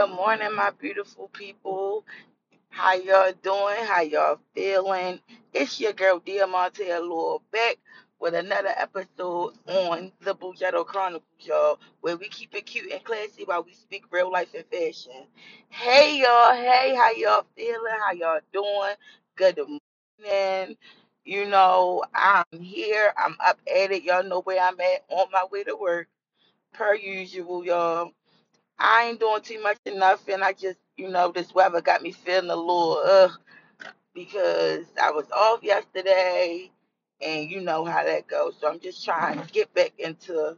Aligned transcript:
Good 0.00 0.16
morning, 0.16 0.56
my 0.56 0.70
beautiful 0.80 1.28
people. 1.28 2.06
How 2.70 2.94
y'all 2.94 3.32
doing? 3.42 3.84
How 3.86 4.02
y'all 4.02 4.40
feeling? 4.54 5.20
It's 5.52 5.80
your 5.80 5.92
girl 5.92 6.20
Diamante 6.20 6.90
Allure 6.90 7.40
back 7.52 7.78
with 8.20 8.34
another 8.34 8.72
episode 8.76 9.54
on 9.68 10.12
the 10.22 10.34
Bugetto 10.34 10.86
Chronicles, 10.86 11.24
y'all, 11.40 11.80
where 12.00 12.16
we 12.16 12.28
keep 12.30 12.54
it 12.54 12.66
cute 12.66 12.92
and 12.92 13.04
classy 13.04 13.44
while 13.44 13.62
we 13.64 13.74
speak 13.74 14.04
real 14.10 14.32
life 14.32 14.54
and 14.54 14.64
fashion. 14.72 15.26
Hey 15.70 16.20
y'all, 16.22 16.54
hey, 16.54 16.94
how 16.96 17.10
y'all 17.12 17.46
feeling? 17.56 17.94
How 18.00 18.12
y'all 18.14 18.40
doing? 18.52 18.94
Good 19.36 19.60
morning. 20.22 20.76
You 21.26 21.46
know, 21.46 22.04
I'm 22.14 22.60
here. 22.60 23.12
I'm 23.18 23.36
up 23.46 23.60
at 23.68 23.92
it. 23.92 24.04
Y'all 24.04 24.24
know 24.24 24.42
where 24.42 24.62
I'm 24.62 24.80
at 24.80 25.04
on 25.10 25.26
my 25.32 25.46
way 25.52 25.64
to 25.64 25.76
work. 25.76 26.08
Per 26.74 26.94
usual, 26.94 27.64
y'all. 27.64 28.12
I 28.80 29.06
ain't 29.10 29.20
doing 29.20 29.42
too 29.42 29.62
much 29.62 29.78
of 29.86 29.96
nothing. 29.96 30.42
I 30.42 30.54
just, 30.54 30.78
you 30.98 31.10
know, 31.10 31.32
this 31.32 31.54
weather 31.54 31.82
got 31.82 32.02
me 32.02 32.12
feeling 32.12 32.50
a 32.50 32.56
little 32.56 33.02
ugh 33.06 33.32
because 34.14 34.86
I 35.02 35.10
was 35.12 35.30
off 35.32 35.62
yesterday 35.62 36.70
and 37.22 37.50
you 37.50 37.60
know 37.60 37.84
how 37.84 38.04
that 38.04 38.28
goes. 38.28 38.56
So 38.60 38.68
I'm 38.68 38.80
just 38.80 39.04
trying 39.04 39.40
to 39.42 39.48
get 39.52 39.72
back 39.74 39.92
into 39.98 40.56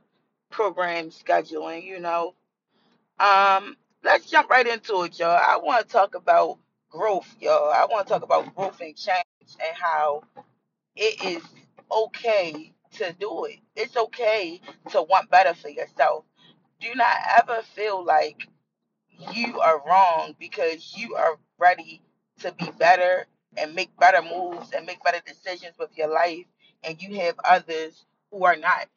program 0.51 1.11
scheduling, 1.11 1.85
you 1.85 2.01
know. 2.01 2.35
Um, 3.21 3.77
let's 4.05 4.31
jump 4.31 4.51
right 4.51 4.67
into 4.67 5.05
it, 5.05 5.19
y'all. 5.19 5.31
I 5.31 5.59
want 5.59 5.87
to 5.87 5.93
talk 5.93 6.15
about 6.17 6.59
growth, 6.91 7.35
y'all. 7.41 7.73
I 7.73 7.87
want 7.91 8.07
to 8.09 8.13
talk 8.15 8.25
about 8.25 8.55
growth 8.55 8.81
and 8.81 8.97
change 8.97 9.25
and 9.43 9.77
how 9.81 10.25
it 10.97 11.25
is 11.25 11.45
okay 11.93 12.73
to 12.95 13.15
do 13.21 13.47
it. 13.47 13.61
It's 13.77 13.97
okay 13.97 14.61
to 14.91 15.03
want 15.03 15.31
better 15.31 15.55
for 15.55 15.71
yourself. 15.71 16.25
Do 16.83 16.95
not 16.97 17.17
ever 17.41 17.63
feel 17.77 18.05
like 18.05 18.49
you 19.35 19.61
are 19.61 19.83
wrong 19.87 20.37
because 20.41 20.95
you 20.97 21.17
are 21.17 21.39
ready 21.59 22.03
to 22.41 22.53
be 22.53 22.71
better 22.79 23.27
and 23.57 23.75
make 23.75 23.97
better 23.99 24.23
moves 24.23 24.73
and 24.73 24.87
make 24.87 25.03
better 25.05 25.21
decisions 25.27 25.77
with 25.79 25.91
your 25.97 26.09
life 26.09 26.47
and 26.85 27.01
you 27.03 27.21
have 27.21 27.37
others 27.45 28.07
who 28.33 28.45
are 28.45 28.57
not 28.57 28.89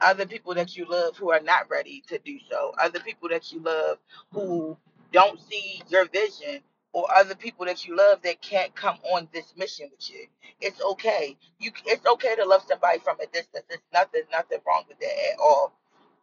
other 0.00 0.26
people 0.26 0.54
that 0.54 0.76
you 0.76 0.86
love 0.88 1.16
who 1.16 1.30
are 1.32 1.40
not 1.40 1.70
ready 1.70 2.02
to 2.08 2.18
do 2.24 2.38
so 2.50 2.72
other 2.82 3.00
people 3.00 3.28
that 3.28 3.52
you 3.52 3.60
love 3.62 3.98
who 4.32 4.76
don't 5.12 5.40
see 5.40 5.82
your 5.88 6.06
vision 6.08 6.60
or 6.92 7.06
other 7.16 7.34
people 7.36 7.66
that 7.66 7.86
you 7.86 7.96
love 7.96 8.20
that 8.22 8.40
can't 8.42 8.74
come 8.74 8.96
on 9.12 9.28
this 9.32 9.54
mission 9.56 9.88
with 9.92 10.10
you. 10.10 10.26
It's 10.60 10.80
okay. 10.82 11.36
You 11.60 11.70
it's 11.86 12.06
okay 12.06 12.36
to 12.36 12.46
love 12.46 12.62
somebody 12.68 13.00
from 13.00 13.18
a 13.20 13.26
distance. 13.26 13.64
There's 13.68 13.82
nothing 13.92 14.22
nothing 14.32 14.58
wrong 14.66 14.84
with 14.88 14.98
that 15.00 15.32
at 15.32 15.38
all. 15.40 15.74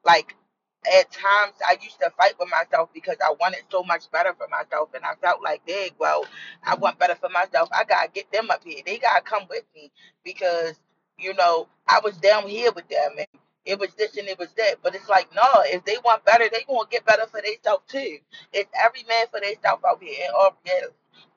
Like 0.05 0.35
at 0.87 1.11
times 1.11 1.53
I 1.67 1.77
used 1.81 1.99
to 2.01 2.11
fight 2.17 2.33
with 2.39 2.49
myself 2.49 2.89
because 2.93 3.17
I 3.25 3.33
wanted 3.39 3.61
so 3.71 3.83
much 3.83 4.11
better 4.11 4.33
for 4.33 4.47
myself 4.49 4.89
and 4.95 5.05
I 5.05 5.15
felt 5.21 5.43
like, 5.43 5.65
dang, 5.67 5.91
well, 5.99 6.25
I 6.65 6.75
want 6.75 6.99
better 6.99 7.15
for 7.15 7.29
myself. 7.29 7.69
I 7.73 7.83
gotta 7.85 8.09
get 8.13 8.31
them 8.31 8.51
up 8.51 8.63
here. 8.63 8.81
They 8.85 8.99
gotta 8.99 9.23
come 9.23 9.43
with 9.49 9.65
me 9.75 9.91
because, 10.25 10.75
you 11.19 11.33
know, 11.35 11.67
I 11.87 12.01
was 12.03 12.17
down 12.17 12.47
here 12.47 12.71
with 12.73 12.87
them 12.89 13.11
and 13.17 13.27
it 13.65 13.79
was 13.79 13.93
this 13.95 14.17
and 14.17 14.27
it 14.27 14.39
was 14.39 14.53
that. 14.57 14.77
But 14.83 14.95
it's 14.95 15.09
like, 15.09 15.29
no, 15.35 15.47
if 15.65 15.85
they 15.85 15.97
want 16.05 16.25
better, 16.25 16.45
they 16.51 16.65
gonna 16.67 16.89
get 16.91 17.05
better 17.05 17.27
for 17.27 17.41
themselves 17.41 17.83
too. 17.87 18.19
It's 18.53 18.71
every 18.83 19.03
man 19.09 19.27
for 19.31 19.41
themselves 19.41 19.83
out 19.87 20.03
here. 20.03 20.25
And 20.25 20.35
all 20.35 20.57
yeah, 20.65 20.87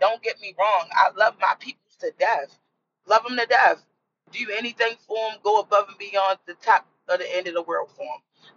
don't 0.01 0.23
get 0.23 0.41
me 0.41 0.55
wrong. 0.59 0.89
I 0.93 1.11
love 1.19 1.37
my 1.41 1.55
people 1.61 1.83
to 2.01 2.13
death. 2.19 2.59
Love 3.09 3.25
them 3.29 3.37
to 3.39 3.47
death. 3.47 3.85
Do 4.33 4.47
anything 4.59 4.97
for 5.07 5.17
them, 5.31 5.41
go 5.45 5.61
above 5.61 5.87
and 5.89 5.99
beyond 5.99 6.39
the 6.47 6.55
top 6.55 6.87
of 7.09 7.19
the 7.21 7.37
end 7.37 7.49
of 7.49 7.55
the 7.55 7.63
world 7.63 7.91
for 7.91 8.05
them 8.05 8.09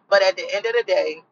but 0.10 0.24
at 0.24 0.38
the 0.38 0.46
end 0.56 0.66
of 0.66 0.74
the 0.74 0.84
day, 0.86 1.24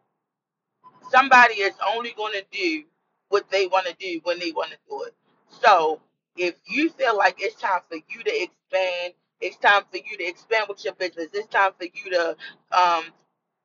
somebody 1.11 1.55
is 1.55 1.75
only 1.95 2.13
going 2.17 2.33
to 2.33 2.45
do 2.51 2.83
what 3.29 3.49
they 3.51 3.67
want 3.67 3.87
to 3.87 3.95
do 3.99 4.21
when 4.23 4.39
they 4.39 4.51
want 4.51 4.71
to 4.71 4.77
do 4.89 5.03
it. 5.03 5.15
So 5.63 6.01
if 6.37 6.55
you 6.67 6.89
feel 6.91 7.17
like 7.17 7.37
it's 7.39 7.61
time 7.61 7.81
for 7.89 7.97
you 7.97 8.23
to 8.23 8.43
expand, 8.43 9.13
it's 9.41 9.57
time 9.57 9.83
for 9.91 9.97
you 9.97 10.17
to 10.17 10.25
expand 10.25 10.67
with 10.69 10.83
your 10.85 10.95
business. 10.95 11.27
It's 11.33 11.47
time 11.49 11.71
for 11.77 11.85
you 11.85 12.11
to 12.11 12.37
um, 12.77 13.05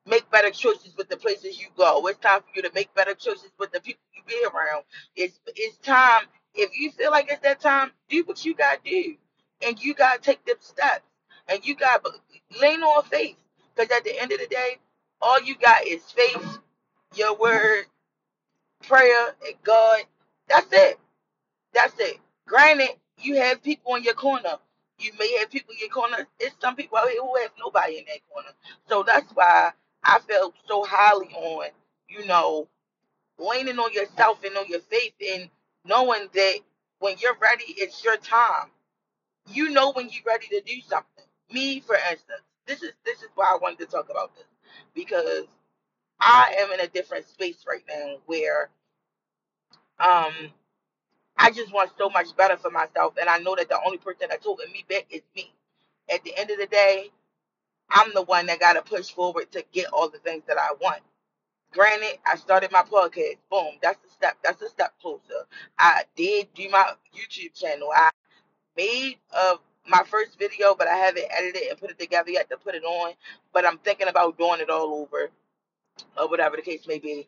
make 0.06 0.30
better 0.30 0.50
choices 0.50 0.94
with 0.98 1.10
the 1.10 1.18
places 1.18 1.60
you 1.60 1.68
go. 1.76 2.06
It's 2.08 2.20
time 2.20 2.40
for 2.42 2.48
you 2.56 2.62
to 2.62 2.72
make 2.74 2.94
better 2.94 3.14
choices 3.14 3.52
with 3.58 3.72
the 3.72 3.80
people 3.80 4.02
you 4.16 4.22
be 4.26 4.44
around. 4.44 4.84
It's 5.16 5.40
it's 5.56 5.78
time. 5.78 6.24
If 6.54 6.70
you 6.78 6.92
feel 6.92 7.12
like 7.12 7.28
it's 7.30 7.42
that 7.42 7.60
time, 7.60 7.92
do 8.10 8.24
what 8.26 8.44
you 8.44 8.54
gotta 8.54 8.80
do, 8.84 9.16
and 9.66 9.80
you 9.82 9.94
gotta 9.94 10.20
take 10.20 10.44
them 10.46 10.56
steps, 10.60 11.02
and 11.48 11.66
you 11.66 11.76
gotta 11.76 12.10
lean 12.60 12.82
on 12.82 13.04
faith. 13.04 13.36
Because 13.76 13.90
at 13.96 14.04
the 14.04 14.20
end 14.20 14.32
of 14.32 14.40
the 14.40 14.46
day, 14.48 14.78
all 15.22 15.40
you 15.42 15.56
got 15.56 15.86
is 15.86 16.02
faith, 16.12 16.58
your 17.16 17.36
word, 17.36 17.84
prayer, 18.86 19.34
and 19.46 19.56
God. 19.64 20.02
That's 20.48 20.68
it. 20.72 20.98
That's 21.74 21.94
it. 21.98 22.18
Granted, 22.46 22.90
you 23.18 23.36
have 23.36 23.62
people 23.62 23.94
in 23.96 24.02
your 24.04 24.14
corner. 24.14 24.56
You 24.98 25.12
may 25.18 25.38
have 25.38 25.50
people 25.50 25.72
in 25.74 25.80
your 25.80 25.90
corner. 25.90 26.26
It's 26.40 26.56
some 26.60 26.76
people 26.76 26.98
out 26.98 27.08
here 27.08 27.22
who 27.22 27.36
have 27.40 27.52
nobody 27.58 27.98
in 27.98 28.04
that 28.06 28.20
corner. 28.32 28.48
So 28.88 29.04
that's 29.06 29.30
why 29.34 29.72
I 30.04 30.18
felt 30.20 30.54
so 30.68 30.84
highly 30.84 31.28
on, 31.28 31.66
you 32.08 32.26
know, 32.26 32.68
leaning 33.38 33.78
on 33.78 33.92
yourself 33.94 34.44
and 34.44 34.56
on 34.56 34.66
your 34.68 34.80
faith 34.80 35.14
and 35.34 35.50
knowing 35.86 36.28
that 36.34 36.54
when 37.00 37.16
you're 37.20 37.38
ready, 37.40 37.64
it's 37.68 38.04
your 38.04 38.18
time. 38.18 38.70
You 39.48 39.70
know 39.70 39.92
when 39.92 40.10
you're 40.10 40.22
ready 40.26 40.48
to 40.48 40.62
do 40.62 40.80
something. 40.88 41.24
Me, 41.52 41.80
for 41.80 41.96
instance, 41.96 42.42
this 42.66 42.82
is 42.82 42.92
this 43.04 43.22
is 43.22 43.28
why 43.34 43.46
I 43.46 43.58
wanted 43.60 43.80
to 43.80 43.86
talk 43.86 44.10
about 44.10 44.34
this 44.36 44.46
because 44.94 45.46
I 46.20 46.56
am 46.60 46.72
in 46.72 46.80
a 46.80 46.88
different 46.88 47.26
space 47.28 47.64
right 47.68 47.84
now 47.88 48.16
where 48.26 48.70
um 50.00 50.50
I 51.38 51.50
just 51.50 51.72
want 51.72 51.90
so 51.98 52.10
much 52.10 52.36
better 52.36 52.56
for 52.56 52.70
myself, 52.70 53.14
and 53.20 53.28
I 53.28 53.38
know 53.38 53.56
that 53.56 53.68
the 53.68 53.80
only 53.84 53.98
person 53.98 54.28
that's 54.30 54.44
holding 54.44 54.72
me 54.72 54.84
back 54.88 55.06
is 55.10 55.22
me. 55.34 55.52
At 56.12 56.22
the 56.24 56.36
end 56.38 56.50
of 56.50 56.58
the 56.58 56.66
day, 56.66 57.10
I'm 57.90 58.12
the 58.14 58.22
one 58.22 58.46
that 58.46 58.60
got 58.60 58.74
to 58.74 58.82
push 58.82 59.10
forward 59.10 59.52
to 59.52 59.64
get 59.72 59.92
all 59.92 60.08
the 60.10 60.18
things 60.18 60.44
that 60.48 60.58
I 60.58 60.72
want. 60.80 61.02
Granted, 61.72 62.18
I 62.26 62.36
started 62.36 62.72
my 62.72 62.82
podcast. 62.82 63.38
Boom, 63.50 63.74
that's 63.82 64.04
a 64.06 64.10
step. 64.10 64.38
That's 64.44 64.62
a 64.62 64.68
step 64.68 64.94
closer. 65.00 65.46
I 65.78 66.04
did 66.16 66.48
do 66.54 66.68
my 66.70 66.92
YouTube 67.14 67.58
channel. 67.58 67.90
I 67.94 68.10
made 68.76 69.18
uh, 69.36 69.56
my 69.88 70.02
first 70.10 70.38
video, 70.38 70.74
but 70.76 70.88
I 70.88 70.96
haven't 70.96 71.26
edited 71.30 71.62
and 71.70 71.78
put 71.78 71.90
it 71.90 71.98
together 71.98 72.30
yet 72.30 72.50
to 72.50 72.58
put 72.58 72.74
it 72.74 72.84
on. 72.84 73.14
But 73.52 73.66
I'm 73.66 73.78
thinking 73.78 74.08
about 74.08 74.38
doing 74.38 74.60
it 74.60 74.70
all 74.70 74.94
over 74.94 75.30
or 76.18 76.28
whatever 76.28 76.56
the 76.56 76.62
case 76.62 76.86
may 76.88 76.98
be. 76.98 77.26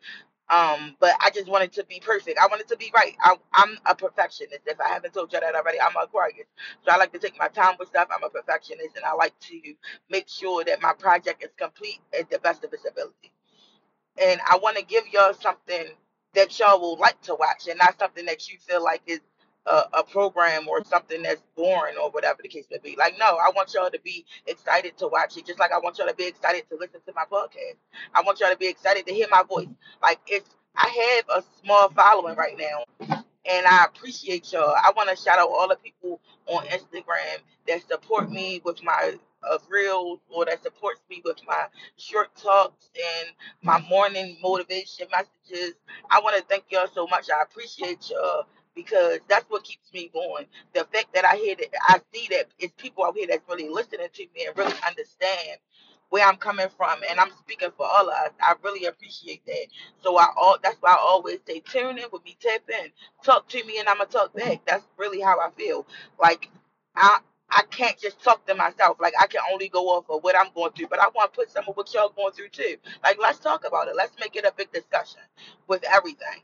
Um, 0.49 0.95
but 0.99 1.15
I 1.21 1.31
just 1.31 1.49
wanted 1.49 1.73
to 1.73 1.85
be 1.85 1.99
perfect. 1.99 2.39
I 2.39 2.47
wanted 2.47 2.67
to 2.69 2.77
be 2.77 2.91
right. 2.95 3.15
I, 3.21 3.35
I'm 3.53 3.77
a 3.87 3.95
perfectionist. 3.95 4.61
If 4.67 4.79
I 4.81 4.89
haven't 4.89 5.13
told 5.13 5.33
you 5.33 5.39
that 5.39 5.55
already, 5.55 5.81
I'm 5.81 5.95
a 5.95 6.05
Aquarius. 6.05 6.47
So 6.85 6.91
I 6.91 6.97
like 6.97 7.13
to 7.13 7.19
take 7.19 7.39
my 7.39 7.49
time 7.49 7.75
with 7.79 7.89
stuff. 7.89 8.09
I'm 8.15 8.23
a 8.23 8.29
perfectionist, 8.29 8.95
and 8.95 9.05
I 9.05 9.13
like 9.15 9.39
to 9.39 9.61
make 10.09 10.29
sure 10.29 10.63
that 10.65 10.81
my 10.83 10.93
project 10.93 11.43
is 11.43 11.51
complete 11.57 11.99
at 12.19 12.29
the 12.29 12.39
best 12.39 12.63
of 12.63 12.73
its 12.73 12.85
ability 12.89 13.15
and 14.21 14.39
I 14.47 14.57
want 14.57 14.77
to 14.77 14.85
give 14.85 15.03
y'all 15.11 15.33
something 15.33 15.87
that 16.35 16.59
y'all 16.59 16.79
will 16.81 16.97
like 16.97 17.21
to 17.23 17.35
watch, 17.35 17.67
and 17.69 17.77
not 17.79 17.99
something 17.99 18.25
that 18.25 18.49
you 18.49 18.57
feel 18.59 18.83
like 18.83 19.01
is 19.07 19.19
a, 19.67 19.83
a 19.99 20.03
program 20.03 20.67
or 20.67 20.83
something 20.85 21.23
that's 21.23 21.43
boring 21.55 21.95
or 22.01 22.09
whatever 22.11 22.39
the 22.41 22.49
case 22.49 22.65
may 22.71 22.79
be. 22.83 22.95
Like, 22.97 23.15
no, 23.19 23.25
I 23.25 23.51
want 23.55 23.73
y'all 23.73 23.89
to 23.89 23.99
be 24.03 24.25
excited 24.47 24.97
to 24.99 25.07
watch 25.07 25.37
it, 25.37 25.45
just 25.45 25.59
like 25.59 25.71
I 25.71 25.79
want 25.79 25.97
y'all 25.97 26.07
to 26.07 26.15
be 26.15 26.27
excited 26.27 26.63
to 26.69 26.77
listen 26.77 27.01
to 27.07 27.13
my 27.15 27.23
podcast. 27.31 27.77
I 28.13 28.21
want 28.21 28.39
y'all 28.39 28.51
to 28.51 28.57
be 28.57 28.67
excited 28.67 29.07
to 29.07 29.13
hear 29.13 29.27
my 29.31 29.43
voice. 29.43 29.67
Like, 30.01 30.19
it's 30.27 30.49
I 30.75 31.23
have 31.29 31.41
a 31.41 31.45
small 31.63 31.89
following 31.89 32.35
right 32.35 32.57
now 32.57 32.83
and 33.45 33.65
I 33.65 33.85
appreciate 33.85 34.51
y'all. 34.51 34.73
I 34.75 34.91
want 34.95 35.09
to 35.09 35.15
shout 35.15 35.39
out 35.39 35.49
all 35.49 35.67
the 35.67 35.77
people 35.77 36.19
on 36.47 36.65
Instagram 36.67 37.39
that 37.67 37.87
support 37.87 38.31
me 38.31 38.61
with 38.63 38.83
my 38.83 39.15
uh, 39.49 39.57
reels 39.69 40.19
or 40.29 40.45
that 40.45 40.63
supports 40.63 41.01
me 41.09 41.21
with 41.25 41.37
my 41.47 41.65
short 41.97 42.35
talks 42.35 42.89
and 42.95 43.29
my 43.63 43.79
morning 43.89 44.37
motivation 44.41 45.07
messages. 45.11 45.75
I 46.09 46.19
want 46.21 46.37
to 46.37 46.43
thank 46.43 46.65
y'all 46.71 46.87
so 46.93 47.07
much. 47.07 47.27
I 47.29 47.41
appreciate 47.43 48.09
y'all 48.09 48.45
because 48.75 49.19
that's 49.29 49.45
what 49.49 49.63
keeps 49.63 49.93
me 49.93 50.11
going. 50.13 50.45
The 50.73 50.85
fact 50.93 51.13
that 51.15 51.25
I 51.25 51.37
hear 51.37 51.55
that 51.57 51.69
I 51.89 52.01
see 52.13 52.27
that 52.31 52.47
it's 52.59 52.73
people 52.77 53.05
out 53.05 53.17
here 53.17 53.27
that's 53.29 53.47
really 53.49 53.69
listening 53.69 54.07
to 54.13 54.23
me 54.35 54.47
and 54.47 54.57
really 54.57 54.75
understand 54.87 55.59
where 56.09 56.27
I'm 56.27 56.37
coming 56.37 56.67
from, 56.77 56.99
and 57.09 57.19
I'm 57.19 57.31
speaking 57.39 57.71
for 57.77 57.85
all 57.87 58.09
of 58.09 58.15
us. 58.15 58.31
I 58.41 58.55
really 58.63 58.85
appreciate 58.87 59.45
that. 59.47 59.67
So 60.03 60.17
I 60.17 60.27
all 60.37 60.57
that's 60.63 60.77
why 60.81 60.91
I 60.93 60.97
always 60.99 61.39
say 61.47 61.61
tune 61.61 61.97
in 61.99 62.05
with 62.13 62.25
me, 62.25 62.37
tap 62.41 62.61
in 62.69 62.87
talk 63.23 63.47
to 63.49 63.63
me 63.65 63.79
and 63.79 63.87
I'm 63.89 63.97
gonna 63.97 64.09
talk 64.09 64.33
back. 64.35 64.61
That's 64.67 64.85
really 64.97 65.21
how 65.21 65.39
I 65.39 65.49
feel. 65.57 65.85
Like 66.21 66.49
I 66.95 67.19
I 67.49 67.63
can't 67.71 67.99
just 67.99 68.23
talk 68.23 68.45
to 68.47 68.55
myself. 68.55 68.97
Like 69.01 69.13
I 69.21 69.27
can 69.27 69.41
only 69.51 69.69
go 69.69 69.89
off 69.89 70.05
of 70.09 70.23
what 70.23 70.37
I'm 70.37 70.51
going 70.55 70.71
through. 70.73 70.87
But 70.89 71.01
I 71.01 71.07
want 71.15 71.33
to 71.33 71.37
put 71.37 71.51
some 71.51 71.65
of 71.67 71.75
what 71.77 71.93
y'all 71.93 72.13
going 72.15 72.33
through 72.33 72.49
too. 72.49 72.77
Like 73.03 73.17
let's 73.21 73.39
talk 73.39 73.65
about 73.67 73.87
it. 73.87 73.95
Let's 73.95 74.13
make 74.19 74.35
it 74.35 74.45
a 74.45 74.53
big 74.57 74.71
discussion 74.71 75.21
with 75.67 75.83
everything. 75.85 76.43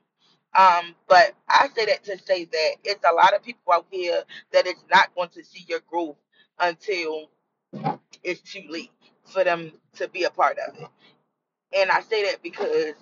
Um, 0.57 0.95
but 1.09 1.33
I 1.49 1.69
say 1.75 1.85
that 1.87 2.03
to 2.05 2.17
say 2.19 2.45
that 2.45 2.71
it's 2.83 3.05
a 3.09 3.13
lot 3.15 3.35
of 3.35 3.43
people 3.43 3.73
out 3.73 3.87
here 3.91 4.23
that 4.53 4.67
is 4.67 4.83
not 4.91 5.15
going 5.15 5.29
to 5.31 5.43
see 5.45 5.65
your 5.69 5.81
growth 5.89 6.17
until 6.59 7.29
it's 8.23 8.41
too 8.41 8.63
late 8.69 8.91
for 9.25 9.43
them 9.43 9.71
to 9.97 10.07
be 10.09 10.23
a 10.25 10.31
part 10.31 10.57
of 10.67 10.75
it. 10.79 10.89
And 11.75 11.91
I 11.91 12.01
say 12.01 12.25
that 12.31 12.43
because 12.43 12.95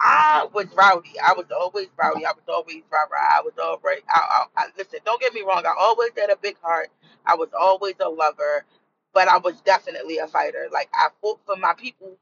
I 0.00 0.48
was 0.54 0.66
rowdy. 0.76 1.14
I 1.24 1.34
was 1.34 1.46
always 1.52 1.88
rowdy. 1.98 2.26
I 2.26 2.32
was 2.32 2.44
always 2.48 2.82
rah 2.92 3.06
rah. 3.12 3.38
I 3.38 3.42
was 3.42 3.54
always. 3.62 4.02
I, 4.08 4.20
I, 4.20 4.46
I, 4.64 4.66
listen, 4.78 5.00
don't 5.06 5.20
get 5.22 5.34
me 5.34 5.42
wrong. 5.42 5.64
I 5.66 5.74
always 5.78 6.10
had 6.18 6.30
a 6.30 6.36
big 6.36 6.58
heart. 6.62 6.90
I 7.26 7.36
was 7.36 7.50
always 7.58 7.94
a 8.00 8.10
lover, 8.10 8.66
but 9.14 9.28
I 9.28 9.38
was 9.38 9.60
definitely 9.62 10.18
a 10.18 10.28
fighter. 10.28 10.68
Like 10.72 10.90
I 10.94 11.08
fought 11.22 11.40
for 11.46 11.56
my 11.56 11.74
people 11.78 12.18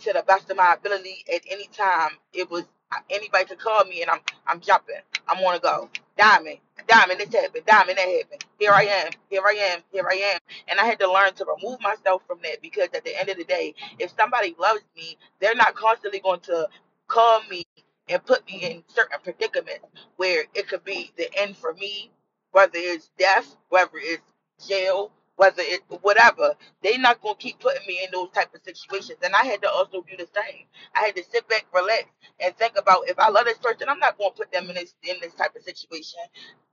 to 0.00 0.12
the 0.12 0.24
best 0.26 0.50
of 0.50 0.56
my 0.56 0.74
ability 0.74 1.24
at 1.34 1.42
any 1.50 1.68
time. 1.68 2.10
It 2.32 2.50
was 2.50 2.64
anybody 3.10 3.46
could 3.46 3.58
call 3.60 3.84
me 3.86 4.02
and 4.02 4.10
I'm 4.10 4.20
I'm 4.46 4.60
jumping. 4.60 4.96
I'm 5.28 5.38
on 5.44 5.54
to 5.54 5.60
go. 5.60 5.90
Diamond, 6.18 6.58
diamond, 6.88 7.20
this 7.20 7.34
happened. 7.34 7.64
Diamond, 7.66 7.98
that 7.98 8.08
happened. 8.08 8.44
Here 8.58 8.72
I 8.72 8.82
am. 8.84 9.10
Here 9.30 9.42
I 9.46 9.52
am. 9.74 9.80
Here 9.92 10.06
I 10.10 10.16
am. 10.34 10.40
And 10.68 10.80
I 10.80 10.84
had 10.86 10.98
to 11.00 11.12
learn 11.12 11.34
to 11.34 11.46
remove 11.46 11.80
myself 11.82 12.22
from 12.26 12.38
that 12.44 12.62
because 12.62 12.88
at 12.94 13.04
the 13.04 13.18
end 13.18 13.30
of 13.30 13.38
the 13.38 13.44
day, 13.44 13.74
if 13.98 14.12
somebody 14.16 14.56
loves 14.60 14.82
me, 14.96 15.18
they're 15.40 15.54
not 15.56 15.76
constantly 15.76 16.20
going 16.20 16.40
to 16.42 16.68
call 17.08 17.42
me 17.50 17.64
and 18.08 18.24
put 18.26 18.46
me 18.46 18.60
in 18.62 18.84
certain 18.88 19.20
predicaments 19.24 19.86
where 20.16 20.44
it 20.54 20.68
could 20.68 20.84
be 20.84 21.12
the 21.18 21.28
end 21.40 21.56
for 21.56 21.74
me, 21.74 22.10
whether 22.52 22.72
it's 22.76 23.10
death, 23.18 23.56
whether 23.70 23.90
it's 23.96 24.22
jail, 24.68 25.12
whether 25.36 25.62
it 25.62 25.82
whatever. 26.02 26.54
They're 26.82 26.98
not 26.98 27.22
gonna 27.22 27.36
keep 27.36 27.60
putting 27.60 27.86
me 27.86 28.00
in 28.04 28.10
those 28.12 28.30
type 28.32 28.54
of 28.54 28.62
situations. 28.64 29.18
And 29.22 29.34
I 29.34 29.44
had 29.46 29.62
to 29.62 29.70
also 29.70 30.02
do 30.02 30.16
the 30.18 30.28
same. 30.34 30.66
I 30.94 31.02
had 31.06 31.16
to 31.16 31.24
sit 31.24 31.48
back, 31.48 31.66
relax, 31.74 32.04
and 32.40 32.56
think 32.58 32.74
about 32.78 33.08
if 33.08 33.18
I 33.18 33.30
love 33.30 33.46
this 33.46 33.58
person, 33.58 33.88
I'm 33.88 34.00
not 34.00 34.18
gonna 34.18 34.30
put 34.32 34.52
them 34.52 34.68
in 34.70 34.76
this 34.76 34.94
in 35.04 35.16
this 35.22 35.34
type 35.34 35.56
of 35.56 35.62
situation. 35.62 36.20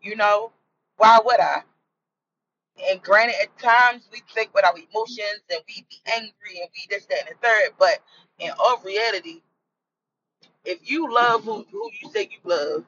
You 0.02 0.16
know, 0.18 0.54
why 0.98 1.20
would 1.24 1.40
I? 1.42 1.64
And 2.92 3.02
granted, 3.04 3.36
at 3.42 3.58
times 3.60 4.10
we 4.12 4.22
think 4.34 4.54
with 4.56 4.66
our 4.66 4.76
emotions 4.78 5.44
and 5.52 5.62
we 5.68 5.86
be 5.90 5.98
angry 6.14 6.62
and 6.62 6.70
we 6.74 6.88
this, 6.90 7.06
that, 7.08 7.20
and 7.28 7.30
the 7.30 7.48
third. 7.48 7.72
But 7.80 8.00
in 8.40 8.52
all 8.60 8.82
reality, 8.86 9.42
if 10.66 10.80
you 10.90 11.14
love 11.14 11.44
who, 11.46 11.66
who 11.72 11.90
you 12.02 12.12
say 12.12 12.30
you 12.32 12.40
love, 12.44 12.86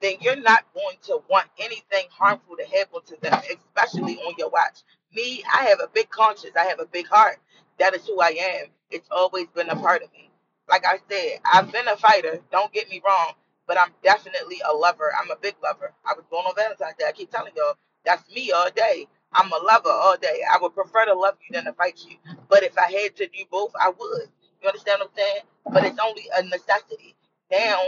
then 0.00 0.14
you're 0.20 0.36
not 0.36 0.64
going 0.74 0.96
to 1.04 1.20
want 1.30 1.48
anything 1.58 2.06
harmful 2.10 2.56
to 2.56 2.64
happen 2.64 3.00
to 3.06 3.16
them, 3.22 3.40
especially 3.50 4.16
on 4.18 4.34
your 4.38 4.50
watch. 4.50 4.82
Me, 5.14 5.42
I 5.54 5.64
have 5.66 5.80
a 5.80 5.88
big 5.94 6.10
conscience. 6.10 6.54
I 6.56 6.66
have 6.66 6.80
a 6.80 6.86
big 6.86 7.08
heart. 7.08 7.38
That 7.78 7.94
is 7.94 8.06
who 8.06 8.20
I 8.20 8.30
am. 8.62 8.68
It's 8.90 9.08
always 9.10 9.48
been 9.54 9.70
a 9.70 9.76
part 9.76 10.02
of 10.02 10.12
me. 10.12 10.30
Like 10.68 10.84
I 10.86 10.98
said, 11.10 11.40
I've 11.52 11.72
been 11.72 11.88
a 11.88 11.96
fighter. 11.96 12.40
Don't 12.52 12.72
get 12.72 12.90
me 12.90 13.02
wrong, 13.06 13.34
but 13.68 13.78
I'm 13.78 13.90
definitely 14.04 14.58
a 14.70 14.74
lover. 14.74 15.12
I'm 15.20 15.30
a 15.30 15.36
big 15.36 15.56
lover. 15.62 15.92
I 16.06 16.14
was 16.14 16.24
born 16.30 16.46
on 16.46 16.54
Valentine's 16.56 16.96
Day. 16.98 17.06
I 17.08 17.12
keep 17.12 17.30
telling 17.30 17.52
y'all, 17.56 17.74
that's 18.04 18.28
me 18.34 18.52
all 18.52 18.70
day. 18.76 19.08
I'm 19.32 19.52
a 19.52 19.58
lover 19.64 19.90
all 19.90 20.16
day. 20.20 20.42
I 20.50 20.58
would 20.62 20.74
prefer 20.74 21.06
to 21.06 21.14
love 21.14 21.36
you 21.48 21.54
than 21.54 21.64
to 21.66 21.74
fight 21.74 22.00
you. 22.08 22.16
But 22.48 22.62
if 22.64 22.76
I 22.78 22.90
had 22.90 23.16
to 23.16 23.26
do 23.28 23.44
both, 23.50 23.72
I 23.80 23.90
would. 23.90 24.28
You 24.62 24.68
understand 24.68 25.00
what 25.00 25.10
I'm 25.10 25.16
saying? 25.16 25.42
But 25.72 25.84
it's 25.84 25.98
only 26.00 26.24
a 26.36 26.42
necessity. 26.44 27.16
Now 27.50 27.82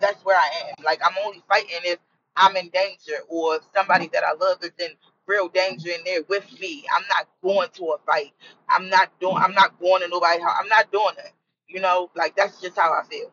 that's 0.00 0.24
where 0.24 0.36
I 0.38 0.50
am. 0.70 0.84
Like 0.84 1.00
I'm 1.04 1.14
only 1.24 1.42
fighting 1.48 1.80
if 1.84 1.98
I'm 2.36 2.56
in 2.56 2.70
danger 2.70 3.20
or 3.28 3.56
if 3.56 3.62
somebody 3.74 4.08
that 4.12 4.24
I 4.24 4.32
love 4.34 4.58
is 4.62 4.72
in 4.78 4.90
real 5.28 5.48
danger 5.48 5.90
in 5.90 6.00
they're 6.06 6.24
with 6.28 6.46
me. 6.60 6.84
I'm 6.94 7.04
not 7.10 7.28
going 7.44 7.70
to 7.74 7.84
a 7.92 7.98
fight. 8.06 8.34
I'm 8.70 8.90
not 8.90 9.10
doing 9.20 9.36
I'm 9.38 9.54
not 9.54 9.80
going 9.80 10.02
to 10.02 10.08
nobody's 10.08 10.42
house. 10.42 10.56
I'm 10.60 10.68
not 10.68 10.92
doing 10.92 11.14
it. 11.18 11.32
You 11.68 11.80
know, 11.82 12.10
like 12.16 12.36
that's 12.36 12.60
just 12.60 12.76
how 12.76 12.92
I 12.92 13.04
feel. 13.08 13.32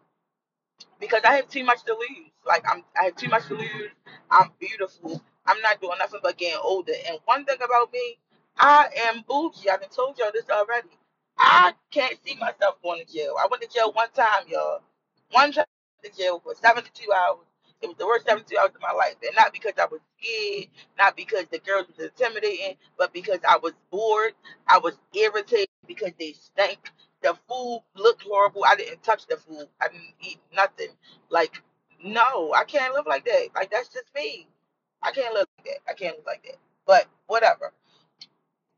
Because 0.99 1.21
I 1.25 1.35
have 1.35 1.49
too 1.49 1.63
much 1.65 1.83
to 1.85 1.93
lose. 1.93 2.31
Like 2.47 2.65
I'm 2.69 2.83
I 2.99 3.05
have 3.05 3.17
too 3.17 3.29
much 3.29 3.47
to 3.47 3.55
lose. 3.55 3.91
I'm 4.31 4.51
beautiful. 4.59 5.21
I'm 5.47 5.61
not 5.61 5.81
doing 5.81 5.97
nothing 5.99 6.21
but 6.23 6.37
getting 6.37 6.59
older. 6.63 6.93
And 7.09 7.19
one 7.25 7.45
thing 7.45 7.57
about 7.63 7.93
me, 7.93 8.17
I 8.57 8.89
am 9.09 9.23
bougie. 9.27 9.69
I've 9.69 9.81
been 9.81 9.89
told 9.89 10.17
y'all 10.19 10.31
this 10.33 10.49
already. 10.51 10.89
I 11.37 11.73
can't 11.91 12.17
see 12.25 12.35
myself 12.35 12.81
going 12.83 13.05
to 13.05 13.13
jail. 13.13 13.35
I 13.39 13.47
went 13.51 13.63
to 13.63 13.69
jail 13.69 13.91
one 13.93 14.09
time, 14.15 14.45
y'all. 14.49 14.81
One 15.31 15.51
time 15.51 15.65
to 16.03 16.11
jail 16.17 16.39
for 16.43 16.55
72 16.55 17.11
hours. 17.13 17.45
It 17.85 17.89
was 17.89 17.97
the 17.97 18.07
worst 18.07 18.27
72 18.27 18.57
hours 18.57 18.71
of 18.75 18.81
my 18.81 18.93
life. 18.93 19.15
And 19.23 19.35
not 19.37 19.53
because 19.53 19.73
I 19.79 19.85
was 19.85 20.01
scared, 20.19 20.67
not 20.97 21.17
because 21.17 21.45
the 21.51 21.59
girls 21.59 21.87
was 21.87 21.99
intimidating, 22.09 22.77
but 22.97 23.13
because 23.13 23.39
I 23.47 23.57
was 23.57 23.73
bored. 23.91 24.33
I 24.67 24.79
was 24.79 24.95
irritated 25.15 25.69
because 25.87 26.13
they 26.19 26.33
stank. 26.33 26.79
The 27.23 27.35
food 27.49 27.83
looked 27.95 28.23
horrible. 28.23 28.63
I 28.67 28.75
didn't 28.75 29.03
touch 29.03 29.27
the 29.27 29.37
food. 29.37 29.67
I 29.81 29.89
didn't 29.89 30.15
eat 30.21 30.39
nothing. 30.55 30.89
Like, 31.29 31.61
no, 32.03 32.53
I 32.53 32.65
can't 32.65 32.95
live 32.95 33.07
like 33.07 33.25
that. 33.25 33.49
Like, 33.55 33.71
that's 33.71 33.89
just 33.89 34.07
me. 34.15 34.47
I 35.03 35.11
can't 35.11 35.33
live 35.35 35.47
like 35.59 35.67
that. 35.67 35.91
I 35.91 35.95
can't 35.95 36.17
live 36.17 36.27
like 36.27 36.43
that. 36.45 36.57
But 36.87 37.07
whatever. 37.27 37.73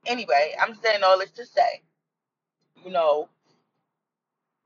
Anyway, 0.08 0.56
I'm 0.62 0.76
saying 0.76 1.04
all 1.04 1.20
this 1.20 1.32
to 1.34 1.46
say, 1.46 1.84
you 2.86 2.92
know, 2.92 3.30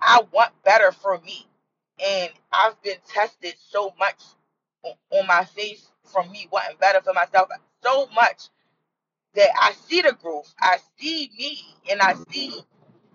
I 0.02 0.24
want 0.32 0.52
better 0.66 0.92
for 0.92 1.20
me. 1.22 1.48
And 2.00 2.32
I've 2.52 2.82
been 2.84 2.98
tested 3.08 3.56
so 3.70 3.94
much 4.00 4.22
on 5.12 5.28
my 5.28 5.46
face 5.46 5.88
from 6.12 6.32
me 6.32 6.48
wanting 6.52 6.78
better 6.80 7.02
for 7.02 7.14
myself, 7.14 7.50
so 7.84 8.08
much 8.16 8.50
that 9.36 9.50
I 9.62 9.74
see 9.74 10.02
the 10.02 10.16
growth. 10.22 10.54
I 10.60 10.78
see 11.00 11.32
me 11.38 11.60
and 11.92 12.02
I 12.02 12.16
see 12.32 12.54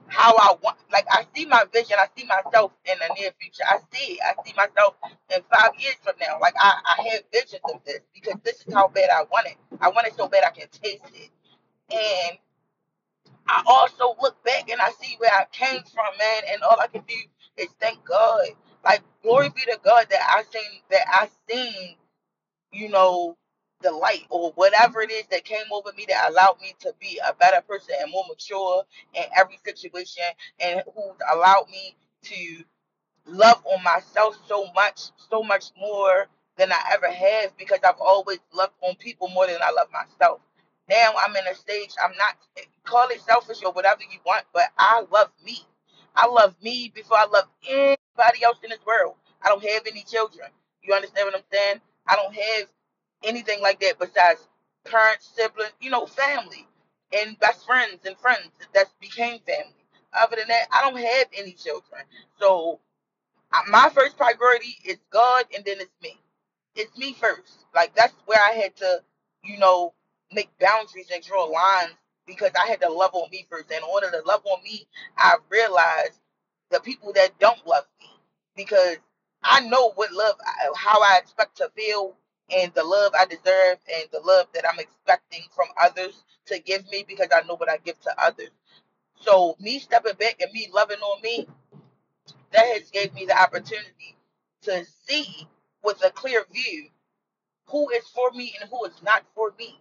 how 0.08 0.34
I 0.36 0.54
want, 0.62 0.78
like, 0.92 1.06
I 1.10 1.24
see 1.34 1.46
my 1.46 1.64
vision. 1.72 1.96
I 1.98 2.06
see 2.16 2.26
myself 2.26 2.72
in 2.86 2.98
the 2.98 3.14
near 3.20 3.32
future. 3.40 3.64
I 3.68 3.78
see 3.92 4.14
it. 4.14 4.20
I 4.24 4.34
see 4.44 4.54
myself 4.56 4.94
in 5.34 5.40
five 5.52 5.72
years 5.78 5.96
from 6.04 6.14
now. 6.20 6.38
Like, 6.40 6.54
I, 6.60 6.74
I 6.98 7.02
have 7.10 7.22
visions 7.32 7.62
of 7.72 7.80
this 7.86 8.00
because 8.14 8.40
this 8.44 8.64
is 8.66 8.74
how 8.74 8.88
bad 8.88 9.10
I 9.10 9.22
want 9.32 9.48
it. 9.48 9.56
I 9.80 9.88
want 9.90 10.06
it 10.08 10.14
so 10.16 10.28
bad 10.28 10.44
I 10.44 10.50
can 10.50 10.68
taste 10.70 11.04
it. 11.14 11.30
And 11.90 12.38
I 13.48 13.62
also 13.66 14.16
look 14.22 14.42
back 14.44 14.70
and 14.70 14.80
I 14.80 14.90
see 15.00 15.16
where 15.18 15.32
I 15.32 15.46
came 15.52 15.82
from, 15.82 16.18
man, 16.18 16.42
and 16.52 16.62
all 16.62 16.78
I 16.80 16.88
can 16.88 17.02
do 17.08 17.16
is 17.58 17.68
thank 17.80 18.04
God. 18.04 18.48
Like 18.86 19.02
glory 19.22 19.48
mm-hmm. 19.48 19.56
be 19.56 19.72
to 19.72 19.80
God 19.84 20.06
that 20.10 20.22
I 20.22 20.44
seen 20.44 20.80
that 20.90 21.06
I 21.08 21.28
seen, 21.50 21.96
you 22.72 22.90
know, 22.90 23.36
the 23.82 23.92
light 23.92 24.26
or 24.30 24.52
whatever 24.54 25.02
it 25.02 25.12
is 25.12 25.24
that 25.32 25.44
came 25.44 25.66
over 25.72 25.92
me 25.96 26.06
that 26.08 26.30
allowed 26.30 26.60
me 26.62 26.74
to 26.80 26.94
be 27.00 27.20
a 27.28 27.34
better 27.34 27.62
person 27.68 27.96
and 28.00 28.12
more 28.12 28.24
mature 28.28 28.84
in 29.14 29.24
every 29.36 29.58
situation 29.66 30.24
and 30.60 30.82
who 30.94 31.12
allowed 31.34 31.66
me 31.70 31.96
to 32.24 32.64
love 33.26 33.62
on 33.66 33.84
myself 33.84 34.38
so 34.48 34.66
much, 34.74 35.10
so 35.30 35.42
much 35.44 35.66
more 35.78 36.28
than 36.58 36.72
I 36.72 36.80
ever 36.94 37.10
have 37.10 37.56
because 37.58 37.80
I've 37.84 38.00
always 38.00 38.40
loved 38.54 38.74
on 38.82 38.96
people 38.96 39.28
more 39.30 39.48
than 39.48 39.58
I 39.62 39.72
love 39.72 39.88
myself. 39.92 40.40
Now 40.90 41.14
I'm 41.20 41.36
in 41.36 41.46
a 41.48 41.56
stage, 41.56 41.92
I'm 42.04 42.16
not, 42.18 42.36
call 42.84 43.08
it 43.10 43.22
selfish 43.22 43.64
or 43.64 43.72
whatever 43.72 44.02
you 44.02 44.20
want, 44.26 44.44
but 44.54 44.64
I 44.78 45.04
love 45.12 45.30
me. 45.44 45.60
I 46.16 46.28
love 46.28 46.56
me 46.62 46.92
before 46.94 47.18
I 47.18 47.26
love 47.26 47.46
anybody 47.68 48.44
else 48.44 48.58
in 48.64 48.70
this 48.70 48.84
world. 48.86 49.16
I 49.42 49.50
don't 49.50 49.64
have 49.64 49.86
any 49.88 50.04
children. 50.04 50.48
You 50.82 50.94
understand 50.94 51.26
what 51.28 51.36
I'm 51.36 51.46
saying? 51.52 51.80
I 52.08 52.16
don't 52.16 52.34
have 52.34 52.68
anything 53.24 53.62
like 53.62 53.80
that 53.80 53.98
besides 54.00 54.40
parents, 54.86 55.30
siblings, 55.36 55.72
you 55.80 55.90
know, 55.90 56.06
family 56.06 56.66
and 57.12 57.38
best 57.40 57.66
friends 57.66 58.00
and 58.06 58.16
friends 58.18 58.50
that 58.74 58.86
became 59.00 59.40
family. 59.40 59.74
Other 60.14 60.36
than 60.36 60.48
that, 60.48 60.68
I 60.72 60.82
don't 60.82 60.98
have 61.00 61.28
any 61.36 61.52
children. 61.52 62.02
So 62.40 62.80
my 63.68 63.90
first 63.94 64.18
priority 64.18 64.76
is 64.84 64.98
God 65.10 65.46
and 65.54 65.64
then 65.64 65.76
it's 65.80 65.92
me. 66.02 66.18
It's 66.76 66.96
me 66.98 67.14
first. 67.14 67.66
Like 67.74 67.94
that's 67.96 68.14
where 68.26 68.40
I 68.40 68.52
had 68.52 68.76
to, 68.78 69.02
you 69.44 69.58
know, 69.58 69.94
make 70.32 70.50
boundaries 70.60 71.10
and 71.14 71.24
draw 71.24 71.44
lines 71.44 71.94
because 72.26 72.52
I 72.60 72.68
had 72.68 72.80
to 72.82 72.90
love 72.90 73.12
on 73.14 73.30
me 73.30 73.46
first. 73.50 73.70
And 73.70 73.78
in 73.78 73.84
order 73.90 74.10
to 74.10 74.22
love 74.26 74.42
on 74.46 74.62
me, 74.64 74.86
I 75.18 75.36
realized 75.50 76.20
the 76.70 76.80
people 76.80 77.12
that 77.14 77.38
don't 77.40 77.66
love 77.66 77.84
me 78.00 78.08
because 78.56 78.98
I 79.42 79.60
know 79.68 79.92
what 79.96 80.12
love, 80.12 80.36
how 80.76 81.00
I 81.02 81.18
expect 81.22 81.58
to 81.58 81.70
feel 81.76 82.16
and 82.54 82.72
the 82.74 82.84
love 82.84 83.12
I 83.18 83.26
deserve 83.26 83.78
and 83.92 84.04
the 84.12 84.20
love 84.24 84.48
that 84.54 84.64
I'm 84.70 84.80
expecting 84.80 85.42
from 85.54 85.68
others 85.80 86.24
to 86.46 86.60
give 86.60 86.88
me 86.90 87.04
because 87.08 87.28
I 87.34 87.46
know 87.46 87.56
what 87.56 87.70
I 87.70 87.78
give 87.78 88.00
to 88.02 88.14
others. 88.22 88.50
So 89.20 89.56
me 89.60 89.78
stepping 89.80 90.14
back 90.18 90.36
and 90.40 90.52
me 90.52 90.68
loving 90.74 90.98
on 91.00 91.22
me 91.22 91.48
that 92.52 92.66
has 92.66 92.90
gave 92.90 93.14
me 93.14 93.26
the 93.26 93.40
opportunity 93.40 94.16
to 94.62 94.84
see 95.08 95.48
with 95.84 96.04
a 96.04 96.10
clear 96.10 96.44
view 96.52 96.86
who 97.68 97.90
is 97.90 98.08
for 98.08 98.30
me 98.32 98.54
and 98.60 98.70
who 98.70 98.84
is 98.86 99.02
not 99.04 99.24
for 99.34 99.52
me. 99.58 99.80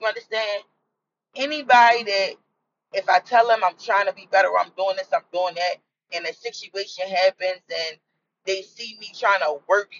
You 0.00 0.08
understand? 0.08 0.64
Anybody 1.36 2.04
that 2.04 2.30
if 2.92 3.08
I 3.08 3.20
tell 3.20 3.48
them 3.48 3.60
I'm 3.64 3.76
trying 3.82 4.06
to 4.06 4.12
be 4.12 4.28
better, 4.30 4.48
I'm 4.58 4.70
doing 4.76 4.96
this, 4.96 5.08
I'm 5.14 5.22
doing 5.32 5.54
that, 5.54 5.76
and 6.14 6.26
a 6.26 6.32
situation 6.34 7.06
happens 7.08 7.60
and 7.70 7.98
they 8.46 8.62
see 8.62 8.96
me 9.00 9.08
trying 9.18 9.40
to 9.40 9.58
work 9.68 9.90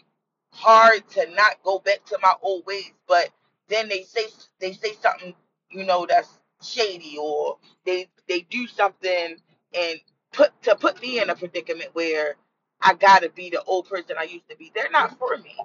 hard 0.52 1.07
to 1.11 1.26
not 1.35 1.62
go 1.64 1.78
back 1.81 2.05
to 2.07 2.19
my 2.23 2.33
old 2.43 2.64
ways, 2.66 2.93
but 3.07 3.28
then 3.69 3.88
they 3.88 4.02
say 4.02 4.23
they 4.61 4.73
say 4.73 4.95
something, 5.02 5.35
you 5.71 5.85
know, 5.85 6.07
that's 6.09 6.38
shady, 6.62 7.16
or 7.21 7.59
they 7.85 8.09
they 8.28 8.40
do 8.50 8.66
something 8.66 9.37
and 9.75 10.00
put 10.33 10.50
to 10.62 10.75
put 10.76 11.00
me 11.02 11.21
in 11.21 11.31
a 11.31 11.35
predicament 11.37 11.90
where 11.93 12.37
I 12.81 12.95
gotta 12.95 13.28
be 13.31 13.50
the 13.50 13.62
old 13.64 13.88
person 13.88 14.16
I 14.19 14.25
used 14.25 14.49
to 14.49 14.57
be. 14.57 14.73
They're 14.75 14.90
not 14.90 15.19
for 15.19 15.37
me. 15.38 15.57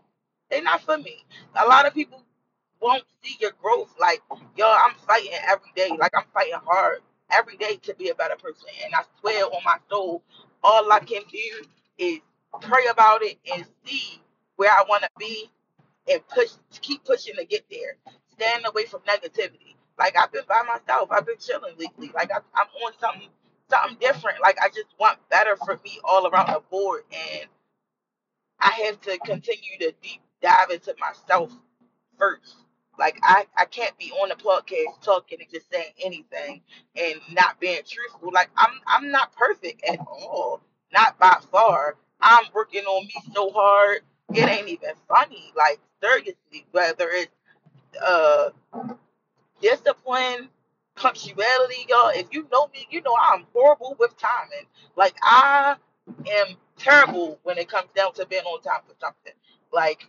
They're 0.51 0.63
not 0.63 0.81
for 0.81 0.97
me. 0.97 1.25
A 1.55 1.65
lot 1.67 1.87
of 1.87 1.93
people 1.93 2.21
won't 2.81 3.03
see 3.23 3.37
your 3.41 3.51
growth. 3.61 3.93
Like, 3.99 4.21
yo, 4.57 4.67
I'm 4.67 4.95
fighting 5.07 5.31
every 5.47 5.71
day. 5.75 5.91
Like, 5.99 6.13
I'm 6.17 6.25
fighting 6.33 6.55
hard 6.65 6.99
every 7.31 7.57
day 7.57 7.77
to 7.83 7.95
be 7.95 8.09
a 8.09 8.15
better 8.15 8.35
person. 8.37 8.67
And 8.85 8.95
I 8.95 9.01
swear 9.21 9.45
on 9.45 9.61
my 9.65 9.77
soul, 9.89 10.23
all 10.63 10.91
I 10.91 10.99
can 10.99 11.23
do 11.31 11.65
is 11.99 12.19
pray 12.61 12.85
about 12.91 13.23
it 13.23 13.37
and 13.53 13.65
see 13.85 14.21
where 14.57 14.71
I 14.71 14.83
want 14.89 15.03
to 15.03 15.09
be 15.19 15.49
and 16.09 16.21
push, 16.29 16.51
keep 16.81 17.03
pushing 17.05 17.35
to 17.37 17.45
get 17.45 17.65
there. 17.71 17.97
Stand 18.33 18.65
away 18.67 18.85
from 18.85 19.01
negativity. 19.01 19.75
Like 19.99 20.17
I've 20.17 20.31
been 20.31 20.43
by 20.49 20.63
myself. 20.63 21.09
I've 21.11 21.25
been 21.25 21.37
chilling 21.39 21.75
lately. 21.79 22.11
Like 22.15 22.31
I, 22.31 22.37
I'm 22.55 22.67
on 22.85 22.93
something, 22.99 23.29
something 23.69 23.97
different. 24.01 24.39
Like 24.41 24.57
I 24.61 24.69
just 24.69 24.87
want 24.99 25.19
better 25.29 25.55
for 25.57 25.79
me 25.85 25.99
all 26.03 26.27
around 26.27 26.47
the 26.47 26.61
board, 26.71 27.03
and 27.11 27.49
I 28.59 28.71
have 28.87 29.01
to 29.01 29.17
continue 29.19 29.77
to 29.81 29.93
deep 30.01 30.21
dive 30.41 30.71
into 30.71 30.95
myself 30.99 31.51
first. 32.19 32.55
Like 33.01 33.19
I, 33.23 33.47
I 33.57 33.65
can't 33.65 33.97
be 33.97 34.11
on 34.11 34.29
the 34.29 34.35
podcast 34.35 35.01
talking 35.01 35.39
and 35.41 35.49
just 35.51 35.71
saying 35.73 35.91
anything 36.05 36.61
and 36.95 37.15
not 37.33 37.59
being 37.59 37.81
truthful. 37.87 38.31
Like 38.31 38.51
I'm 38.55 38.73
I'm 38.85 39.09
not 39.11 39.35
perfect 39.35 39.83
at 39.89 39.99
all. 39.99 40.61
Not 40.93 41.17
by 41.19 41.39
far. 41.51 41.95
I'm 42.21 42.45
working 42.53 42.83
on 42.85 43.07
me 43.07 43.15
so 43.33 43.49
hard. 43.51 44.01
It 44.35 44.47
ain't 44.47 44.69
even 44.69 44.91
funny. 45.09 45.51
Like 45.57 45.79
seriously, 46.03 46.67
whether 46.73 47.09
it's 47.09 47.33
uh 48.05 48.51
discipline, 49.61 50.49
punctuality, 50.95 51.87
y'all. 51.89 52.11
If 52.13 52.27
you 52.31 52.47
know 52.51 52.67
me, 52.67 52.87
you 52.91 53.01
know 53.01 53.15
I'm 53.19 53.45
horrible 53.51 53.95
with 53.99 54.15
timing. 54.19 54.67
Like 54.95 55.15
I 55.23 55.75
am 56.31 56.55
terrible 56.77 57.39
when 57.41 57.57
it 57.57 57.67
comes 57.67 57.89
down 57.95 58.13
to 58.13 58.27
being 58.27 58.43
on 58.43 58.61
time 58.61 58.81
for 58.87 58.93
something. 59.01 59.33
Like 59.73 60.07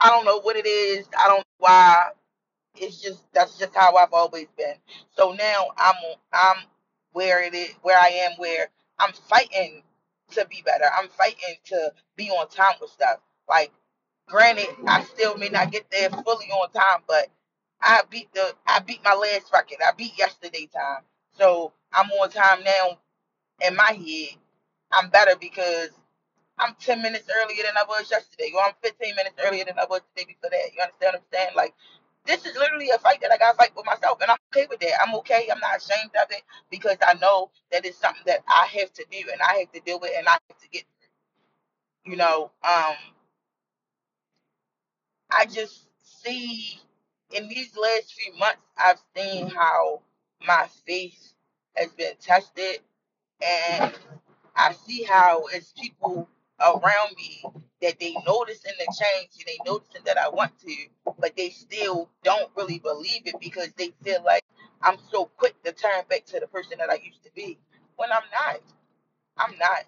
I 0.00 0.10
don't 0.10 0.24
know 0.26 0.40
what 0.40 0.56
it 0.56 0.66
is. 0.66 1.08
I 1.18 1.28
don't 1.28 1.38
know 1.38 1.44
why. 1.58 2.10
It's 2.76 3.00
just 3.02 3.24
that's 3.34 3.58
just 3.58 3.76
how 3.76 3.96
I've 3.96 4.14
always 4.14 4.48
been. 4.58 4.76
So 5.16 5.32
now 5.32 5.68
I'm 5.78 5.94
I'm 6.32 6.56
where 7.12 7.42
it 7.44 7.54
is 7.54 7.72
where 7.82 7.98
I 7.98 8.08
am 8.08 8.32
where 8.38 8.68
I'm 8.98 9.12
fighting 9.12 9.82
to 10.32 10.46
be 10.48 10.62
better. 10.64 10.86
I'm 10.98 11.08
fighting 11.10 11.56
to 11.66 11.92
be 12.16 12.30
on 12.30 12.48
time 12.48 12.74
with 12.80 12.90
stuff. 12.90 13.18
Like 13.48 13.72
granted, 14.28 14.68
I 14.86 15.04
still 15.04 15.36
may 15.38 15.50
not 15.50 15.72
get 15.72 15.90
there 15.90 16.10
fully 16.10 16.46
on 16.46 16.70
time, 16.72 17.02
but 17.08 17.28
I 17.82 18.02
beat 18.10 18.32
the 18.34 18.54
I 18.66 18.80
beat 18.80 19.02
my 19.04 19.14
last 19.14 19.52
record. 19.52 19.78
I 19.86 19.92
beat 19.96 20.18
yesterday 20.18 20.68
time. 20.74 21.02
So 21.38 21.72
I'm 21.92 22.10
on 22.10 22.30
time 22.30 22.64
now 22.64 22.98
in 23.66 23.76
my 23.76 23.92
head. 23.92 24.38
I'm 24.92 25.10
better 25.10 25.36
because 25.40 25.90
I'm 26.60 26.74
10 26.80 27.02
minutes 27.02 27.28
earlier 27.42 27.64
than 27.64 27.76
I 27.76 27.84
was 27.88 28.10
yesterday, 28.10 28.52
or 28.56 28.62
I'm 28.64 28.74
15 28.82 29.16
minutes 29.16 29.36
earlier 29.44 29.64
than 29.66 29.78
I 29.78 29.86
was 29.90 30.02
the 30.16 30.22
day 30.22 30.26
before 30.28 30.50
that. 30.50 30.72
You 30.74 30.82
understand 30.82 31.14
what 31.14 31.16
I'm 31.16 31.32
saying? 31.32 31.50
Like, 31.56 31.74
this 32.26 32.46
is 32.46 32.56
literally 32.56 32.90
a 32.90 32.98
fight 32.98 33.20
that 33.22 33.32
I 33.32 33.38
got 33.38 33.52
to 33.52 33.58
fight 33.58 33.72
with 33.76 33.86
myself, 33.86 34.20
and 34.22 34.30
I'm 34.30 34.38
okay 34.54 34.66
with 34.70 34.80
that. 34.80 35.02
I'm 35.02 35.14
okay. 35.16 35.48
I'm 35.52 35.60
not 35.60 35.78
ashamed 35.78 36.12
of 36.16 36.30
it 36.30 36.42
because 36.70 36.98
I 37.06 37.14
know 37.14 37.50
that 37.72 37.86
it's 37.86 37.98
something 37.98 38.24
that 38.26 38.40
I 38.48 38.66
have 38.80 38.92
to 38.94 39.06
do, 39.10 39.18
and 39.32 39.40
I 39.42 39.60
have 39.60 39.72
to 39.72 39.80
deal 39.80 40.00
with, 40.00 40.12
and 40.16 40.28
I 40.28 40.32
have 40.32 40.58
to 40.60 40.68
get 40.72 40.84
through. 41.90 42.12
You 42.12 42.18
know, 42.18 42.52
um, 42.64 42.96
I 45.30 45.46
just 45.46 45.86
see 46.02 46.80
in 47.32 47.48
these 47.48 47.76
last 47.76 48.14
few 48.14 48.34
months, 48.38 48.62
I've 48.78 49.00
seen 49.16 49.48
how 49.48 50.02
my 50.46 50.68
faith 50.86 51.34
has 51.76 51.92
been 51.92 52.14
tested, 52.20 52.80
and 53.42 53.94
I 54.56 54.74
see 54.74 55.04
how 55.04 55.46
it's 55.52 55.72
people 55.78 56.28
around 56.60 57.16
me 57.16 57.44
that 57.82 58.00
they 58.00 58.14
noticing 58.26 58.72
the 58.78 58.86
change 59.00 59.30
and 59.38 59.46
they 59.46 59.58
noticing 59.66 60.02
that 60.06 60.18
I 60.18 60.28
want 60.30 60.58
to, 60.60 60.74
but 61.20 61.36
they 61.36 61.50
still 61.50 62.10
don't 62.24 62.50
really 62.56 62.78
believe 62.80 63.22
it 63.26 63.36
because 63.40 63.70
they 63.78 63.92
feel 64.04 64.22
like 64.24 64.44
I'm 64.82 64.98
so 65.12 65.26
quick 65.38 65.62
to 65.64 65.72
turn 65.72 66.02
back 66.10 66.26
to 66.26 66.40
the 66.40 66.48
person 66.48 66.78
that 66.78 66.90
I 66.90 67.00
used 67.04 67.24
to 67.24 67.30
be. 67.34 67.58
When 67.96 68.10
I'm 68.12 68.22
not. 68.32 68.60
I'm 69.38 69.58
not. 69.58 69.84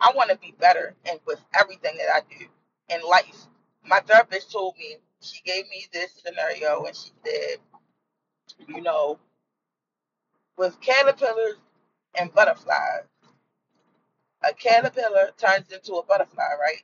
I 0.00 0.12
want 0.16 0.30
to 0.30 0.38
be 0.38 0.54
better 0.60 0.94
and 1.10 1.20
with 1.26 1.40
everything 1.60 1.96
that 1.98 2.08
I 2.14 2.20
do 2.38 2.46
in 2.94 3.02
life. 3.08 3.46
My 3.86 4.00
therapist 4.00 4.52
told 4.52 4.76
me, 4.78 4.98
she 5.22 5.42
gave 5.44 5.66
me 5.70 5.86
this 5.92 6.12
scenario 6.24 6.84
and 6.84 6.96
she 6.96 7.10
said, 7.24 7.58
you 8.68 8.82
know, 8.82 9.18
with 10.58 10.80
caterpillars 10.80 11.56
and 12.18 12.32
butterflies, 12.34 13.04
a 14.48 14.54
caterpillar 14.54 15.30
turns 15.38 15.72
into 15.72 15.94
a 15.94 16.04
butterfly, 16.04 16.44
right? 16.60 16.82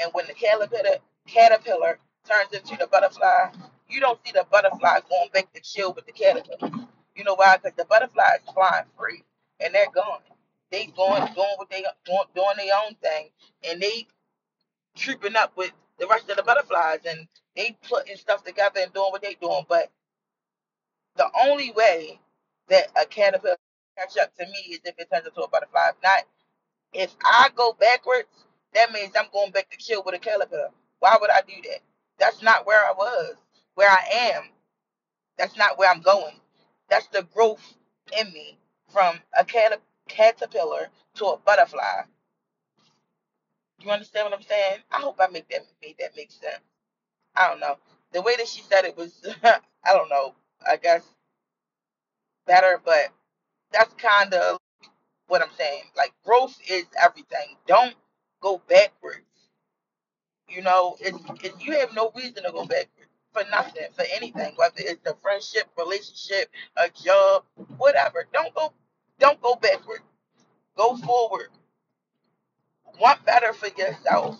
And 0.00 0.10
when 0.14 0.26
the 0.26 0.34
caterpillar 0.34 0.98
caterpillar 1.28 1.98
turns 2.28 2.52
into 2.52 2.76
the 2.76 2.88
butterfly, 2.88 3.50
you 3.88 4.00
don't 4.00 4.20
see 4.26 4.32
the 4.32 4.46
butterfly 4.50 5.00
going 5.10 5.30
back 5.34 5.52
to 5.54 5.60
chill 5.62 5.92
with 5.94 6.06
the 6.06 6.12
caterpillar. 6.12 6.72
You 7.16 7.24
know 7.24 7.34
why? 7.34 7.58
Because 7.58 7.76
the 7.76 7.86
butterfly 7.86 8.36
is 8.44 8.52
flying 8.54 8.86
free 8.98 9.24
and 9.60 9.74
they're 9.74 9.90
gone. 9.94 10.20
They 10.72 10.86
going 10.96 11.26
doing 11.34 11.54
what 11.58 11.70
they 11.70 11.84
doing, 12.06 12.20
doing 12.34 12.56
their 12.58 12.76
own 12.86 12.96
thing, 12.96 13.30
and 13.70 13.80
they 13.80 14.08
trooping 14.96 15.36
up 15.36 15.56
with 15.56 15.72
the 15.98 16.06
rest 16.08 16.30
of 16.30 16.36
the 16.36 16.42
butterflies, 16.44 17.00
and 17.08 17.28
they 17.56 17.76
putting 17.88 18.16
stuff 18.16 18.44
together 18.44 18.80
and 18.82 18.92
doing 18.92 19.10
what 19.12 19.22
they 19.22 19.36
doing. 19.40 19.64
But 19.68 19.90
the 21.16 21.28
only 21.46 21.72
way 21.72 22.20
that 22.68 22.88
a 23.00 23.06
caterpillar 23.06 23.56
catch 23.98 24.18
up 24.18 24.34
to 24.36 24.46
me 24.46 24.72
is 24.74 24.80
if 24.84 24.94
it 24.98 25.08
turns 25.12 25.26
into 25.26 25.42
a 25.42 25.48
butterfly. 25.48 25.90
If 25.90 25.96
not, 26.02 26.24
if 26.94 27.14
I 27.24 27.50
go 27.56 27.74
backwards, 27.80 28.28
that 28.74 28.92
means 28.92 29.12
I'm 29.18 29.28
going 29.32 29.52
back 29.52 29.70
to 29.70 29.78
kill 29.78 30.04
with 30.04 30.16
a 30.16 30.20
caterpillar. 30.20 30.70
Why 31.00 31.18
would 31.20 31.30
I 31.30 31.42
do 31.46 31.54
that? 31.70 31.80
That's 32.18 32.42
not 32.42 32.66
where 32.66 32.80
I 32.84 32.92
was. 32.92 33.36
Where 33.76 33.90
I 33.90 34.32
am, 34.34 34.44
that's 35.38 35.56
not 35.56 35.78
where 35.78 35.90
I'm 35.90 36.02
going. 36.02 36.34
That's 36.90 37.08
the 37.08 37.24
growth 37.34 37.74
in 38.18 38.32
me 38.32 38.58
from 38.92 39.18
a 39.38 39.44
cat- 39.44 39.80
caterpillar 40.08 40.88
to 41.16 41.26
a 41.26 41.38
butterfly. 41.38 42.02
You 43.80 43.90
understand 43.90 44.26
what 44.30 44.38
I'm 44.38 44.44
saying? 44.46 44.78
I 44.92 45.00
hope 45.00 45.16
I 45.20 45.28
make 45.28 45.48
that 45.50 45.66
made 45.82 45.96
that 46.00 46.16
make 46.16 46.32
sense. 46.32 46.62
I 47.36 47.48
don't 47.48 47.60
know. 47.60 47.76
The 48.12 48.22
way 48.22 48.36
that 48.36 48.48
she 48.48 48.62
said 48.62 48.84
it 48.86 48.96
was, 48.96 49.22
I 49.44 49.60
don't 49.92 50.10
know. 50.10 50.34
I 50.68 50.76
guess 50.76 51.02
better, 52.46 52.80
but 52.84 53.08
that's 53.72 53.94
kind 53.94 54.34
of 54.34 54.55
what 55.28 55.42
I'm 55.42 55.50
saying. 55.58 55.84
Like 55.96 56.12
growth 56.24 56.58
is 56.70 56.84
everything. 57.02 57.56
Don't 57.66 57.94
go 58.42 58.62
backwards. 58.68 59.22
You 60.48 60.62
know, 60.62 60.96
it's, 61.00 61.18
it's 61.44 61.64
you 61.64 61.74
have 61.78 61.94
no 61.94 62.12
reason 62.16 62.44
to 62.44 62.52
go 62.52 62.66
backwards 62.66 63.10
for 63.32 63.42
nothing, 63.50 63.84
for 63.96 64.04
anything, 64.14 64.54
whether 64.56 64.74
it's 64.78 65.06
a 65.06 65.14
friendship, 65.22 65.64
relationship, 65.78 66.50
a 66.76 66.88
job, 66.90 67.44
whatever. 67.78 68.26
Don't 68.32 68.54
go, 68.54 68.72
don't 69.20 69.40
go 69.42 69.56
backwards. 69.56 70.02
Go 70.76 70.96
forward. 70.98 71.48
Want 73.00 73.24
better 73.26 73.52
for 73.54 73.68
yourself 73.78 74.38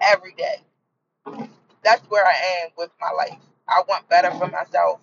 every 0.00 0.34
day. 0.34 0.56
That's 1.84 2.02
where 2.10 2.26
I 2.26 2.64
am 2.64 2.70
with 2.78 2.90
my 3.00 3.10
life. 3.12 3.38
I 3.68 3.82
want 3.88 4.08
better 4.08 4.30
for 4.32 4.48
myself, 4.48 5.00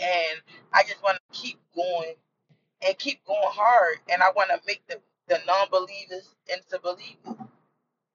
and 0.00 0.40
I 0.74 0.82
just 0.84 1.02
want 1.02 1.18
to 1.18 1.38
keep 1.40 1.58
going 1.74 2.14
and 2.86 2.98
keep 2.98 3.24
going 3.26 3.40
hard. 3.44 3.98
And 4.10 4.22
I 4.22 4.30
want 4.36 4.50
to 4.50 4.60
make 4.66 4.82
the 4.88 5.00
the 5.28 5.40
non-believers 5.46 6.34
into 6.52 6.78
believers. 6.82 7.18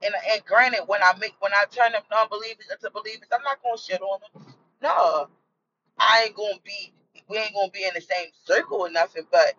And 0.03 0.15
and 0.31 0.45
granted, 0.45 0.83
when 0.87 1.03
I 1.03 1.13
make 1.19 1.35
when 1.39 1.53
I 1.53 1.65
turn 1.71 1.93
them 1.93 2.03
non-believers 2.11 2.67
into 2.71 2.91
believers, 2.91 3.29
I'm 3.33 3.43
not 3.43 3.63
gonna 3.63 3.77
shit 3.77 4.01
on 4.01 4.19
them. 4.21 4.43
No, 4.83 5.29
I 5.99 6.25
ain't 6.27 6.35
gonna 6.35 6.59
be. 6.65 6.93
We 7.29 7.37
ain't 7.37 7.53
gonna 7.55 7.71
be 7.71 7.83
in 7.85 7.91
the 7.95 8.01
same 8.01 8.27
circle 8.45 8.79
or 8.81 8.91
nothing. 8.91 9.25
But 9.31 9.53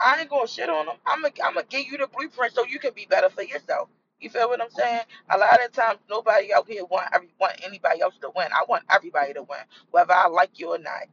I 0.00 0.20
ain't 0.20 0.30
gonna 0.30 0.48
shit 0.48 0.70
on 0.70 0.86
them. 0.86 0.96
I'm 1.06 1.22
gonna 1.22 1.34
I'm 1.44 1.54
gonna 1.54 1.66
give 1.68 1.86
you 1.86 1.98
the 1.98 2.08
blueprint 2.08 2.54
so 2.54 2.64
you 2.66 2.80
can 2.80 2.92
be 2.94 3.06
better 3.10 3.30
for 3.30 3.42
yourself. 3.44 3.88
You 4.20 4.30
feel 4.30 4.48
what 4.48 4.62
I'm 4.62 4.70
saying? 4.70 5.02
A 5.30 5.38
lot 5.38 5.64
of 5.64 5.72
times, 5.72 6.00
nobody 6.10 6.54
out 6.54 6.68
here 6.68 6.84
want 6.86 7.08
every 7.14 7.30
want 7.40 7.60
anybody 7.64 8.02
else 8.02 8.16
to 8.22 8.30
win. 8.36 8.48
I 8.52 8.64
want 8.68 8.84
everybody 8.90 9.34
to 9.34 9.42
win, 9.44 9.60
whether 9.92 10.14
I 10.14 10.28
like 10.28 10.58
you 10.58 10.70
or 10.74 10.78
not. 10.78 11.04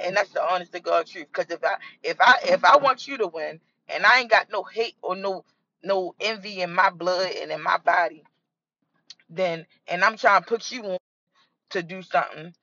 And 0.00 0.16
that's 0.16 0.30
the 0.30 0.42
honest 0.44 0.72
to 0.72 0.80
God 0.80 1.06
truth. 1.06 1.26
Because 1.32 1.50
if 1.50 1.64
I 1.64 1.76
if 2.02 2.18
I 2.20 2.34
if 2.46 2.64
I 2.64 2.78
want 2.78 3.08
you 3.08 3.18
to 3.18 3.28
win, 3.28 3.60
and 3.88 4.06
I 4.06 4.20
ain't 4.20 4.30
got 4.30 4.48
no 4.52 4.62
hate 4.64 4.96
or 5.02 5.16
no 5.16 5.44
no 5.84 6.14
envy 6.20 6.62
in 6.62 6.74
my 6.74 6.90
blood 6.90 7.32
and 7.40 7.52
in 7.52 7.62
my 7.62 7.78
body, 7.78 8.24
then 9.30 9.66
and 9.88 10.04
I'm 10.04 10.16
trying 10.16 10.42
to 10.42 10.48
put 10.48 10.70
you 10.72 10.84
on 10.84 10.98
to 11.70 11.82
do 11.82 12.02
something, 12.02 12.54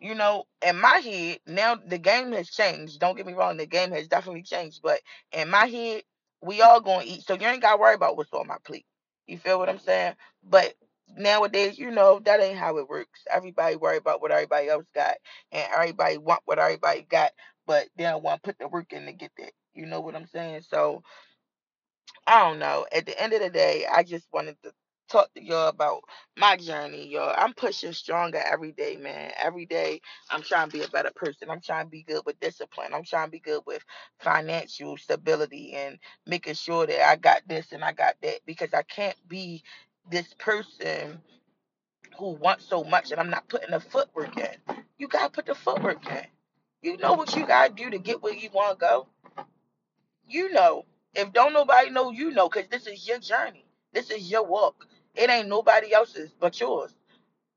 you 0.00 0.14
know, 0.14 0.44
in 0.66 0.80
my 0.80 0.98
head, 0.98 1.40
now 1.46 1.76
the 1.76 1.98
game 1.98 2.32
has 2.32 2.50
changed. 2.50 3.00
Don't 3.00 3.16
get 3.16 3.26
me 3.26 3.34
wrong, 3.34 3.56
the 3.58 3.66
game 3.66 3.92
has 3.92 4.08
definitely 4.08 4.42
changed. 4.44 4.80
But 4.82 5.00
in 5.32 5.50
my 5.50 5.66
head, 5.66 6.02
we 6.42 6.62
all 6.62 6.80
gonna 6.80 7.04
eat. 7.06 7.24
So 7.26 7.34
you 7.34 7.46
ain't 7.46 7.62
gotta 7.62 7.78
worry 7.80 7.94
about 7.94 8.16
what's 8.16 8.32
on 8.32 8.46
my 8.48 8.58
plate. 8.64 8.86
You 9.26 9.38
feel 9.38 9.58
what 9.58 9.68
I'm 9.70 9.78
saying? 9.80 10.14
But 10.48 10.74
nowadays, 11.16 11.78
you 11.78 11.90
know, 11.90 12.20
that 12.24 12.40
ain't 12.40 12.58
how 12.58 12.78
it 12.78 12.88
works. 12.88 13.20
Everybody 13.30 13.76
worry 13.76 13.98
about 13.98 14.20
what 14.22 14.32
everybody 14.32 14.68
else 14.68 14.86
got 14.94 15.16
and 15.52 15.66
everybody 15.74 16.18
want 16.18 16.42
what 16.44 16.58
everybody 16.58 17.02
got, 17.08 17.32
but 17.66 17.88
they 17.96 18.04
don't 18.04 18.22
want 18.24 18.42
to 18.42 18.48
put 18.48 18.58
the 18.58 18.68
work 18.68 18.92
in 18.92 19.06
to 19.06 19.12
get 19.12 19.32
that. 19.38 19.52
You 19.74 19.86
know 19.86 20.00
what 20.00 20.16
I'm 20.16 20.26
saying? 20.26 20.62
So 20.68 20.94
I 22.26 22.40
don't 22.40 22.58
know. 22.58 22.86
At 22.94 23.06
the 23.06 23.20
end 23.22 23.32
of 23.34 23.40
the 23.40 23.50
day, 23.50 23.86
I 23.92 24.02
just 24.02 24.26
wanted 24.32 24.56
to 24.64 24.72
talk 25.10 25.32
to 25.34 25.44
y'all 25.44 25.68
about 25.68 26.00
my 26.38 26.56
journey, 26.56 27.06
y'all. 27.08 27.34
I'm 27.36 27.52
pushing 27.52 27.92
stronger 27.92 28.38
every 28.38 28.72
day, 28.72 28.96
man. 28.96 29.32
Every 29.38 29.66
day 29.66 30.00
I'm 30.30 30.42
trying 30.42 30.70
to 30.70 30.78
be 30.78 30.84
a 30.84 30.88
better 30.88 31.12
person. 31.14 31.50
I'm 31.50 31.60
trying 31.60 31.84
to 31.86 31.90
be 31.90 32.04
good 32.04 32.22
with 32.24 32.40
discipline. 32.40 32.94
I'm 32.94 33.04
trying 33.04 33.26
to 33.26 33.30
be 33.32 33.40
good 33.40 33.62
with 33.66 33.84
financial 34.20 34.96
stability 34.96 35.74
and 35.74 35.98
making 36.26 36.54
sure 36.54 36.86
that 36.86 37.06
I 37.10 37.16
got 37.16 37.42
this 37.46 37.72
and 37.72 37.84
I 37.84 37.92
got 37.92 38.14
that 38.22 38.40
because 38.46 38.72
I 38.72 38.82
can't 38.84 39.16
be 39.28 39.62
this 40.10 40.34
person 40.38 41.20
who 42.18 42.30
wants 42.32 42.66
so 42.66 42.84
much 42.84 43.12
and 43.12 43.20
I'm 43.20 43.30
not 43.30 43.48
putting 43.48 43.72
the 43.72 43.80
footwork 43.80 44.36
in. 44.38 44.76
You 44.98 45.08
gotta 45.08 45.30
put 45.30 45.46
the 45.46 45.54
footwork 45.54 46.06
in. 46.10 46.26
You 46.82 46.98
know 46.98 47.14
what 47.14 47.36
you 47.36 47.46
gotta 47.46 47.72
do 47.72 47.90
to 47.90 47.98
get 47.98 48.22
where 48.22 48.34
you 48.34 48.50
wanna 48.52 48.76
go. 48.76 49.08
You 50.28 50.52
know. 50.52 50.84
If 51.14 51.32
don't 51.32 51.54
nobody 51.54 51.90
know, 51.90 52.10
you 52.10 52.30
know, 52.32 52.48
because 52.48 52.68
this 52.68 52.86
is 52.86 53.06
your 53.08 53.18
journey. 53.20 53.64
This 53.92 54.10
is 54.10 54.30
your 54.30 54.44
walk. 54.46 54.86
It 55.16 55.30
ain't 55.30 55.48
nobody 55.48 55.92
else's 55.94 56.32
but 56.40 56.60
yours. 56.60 56.92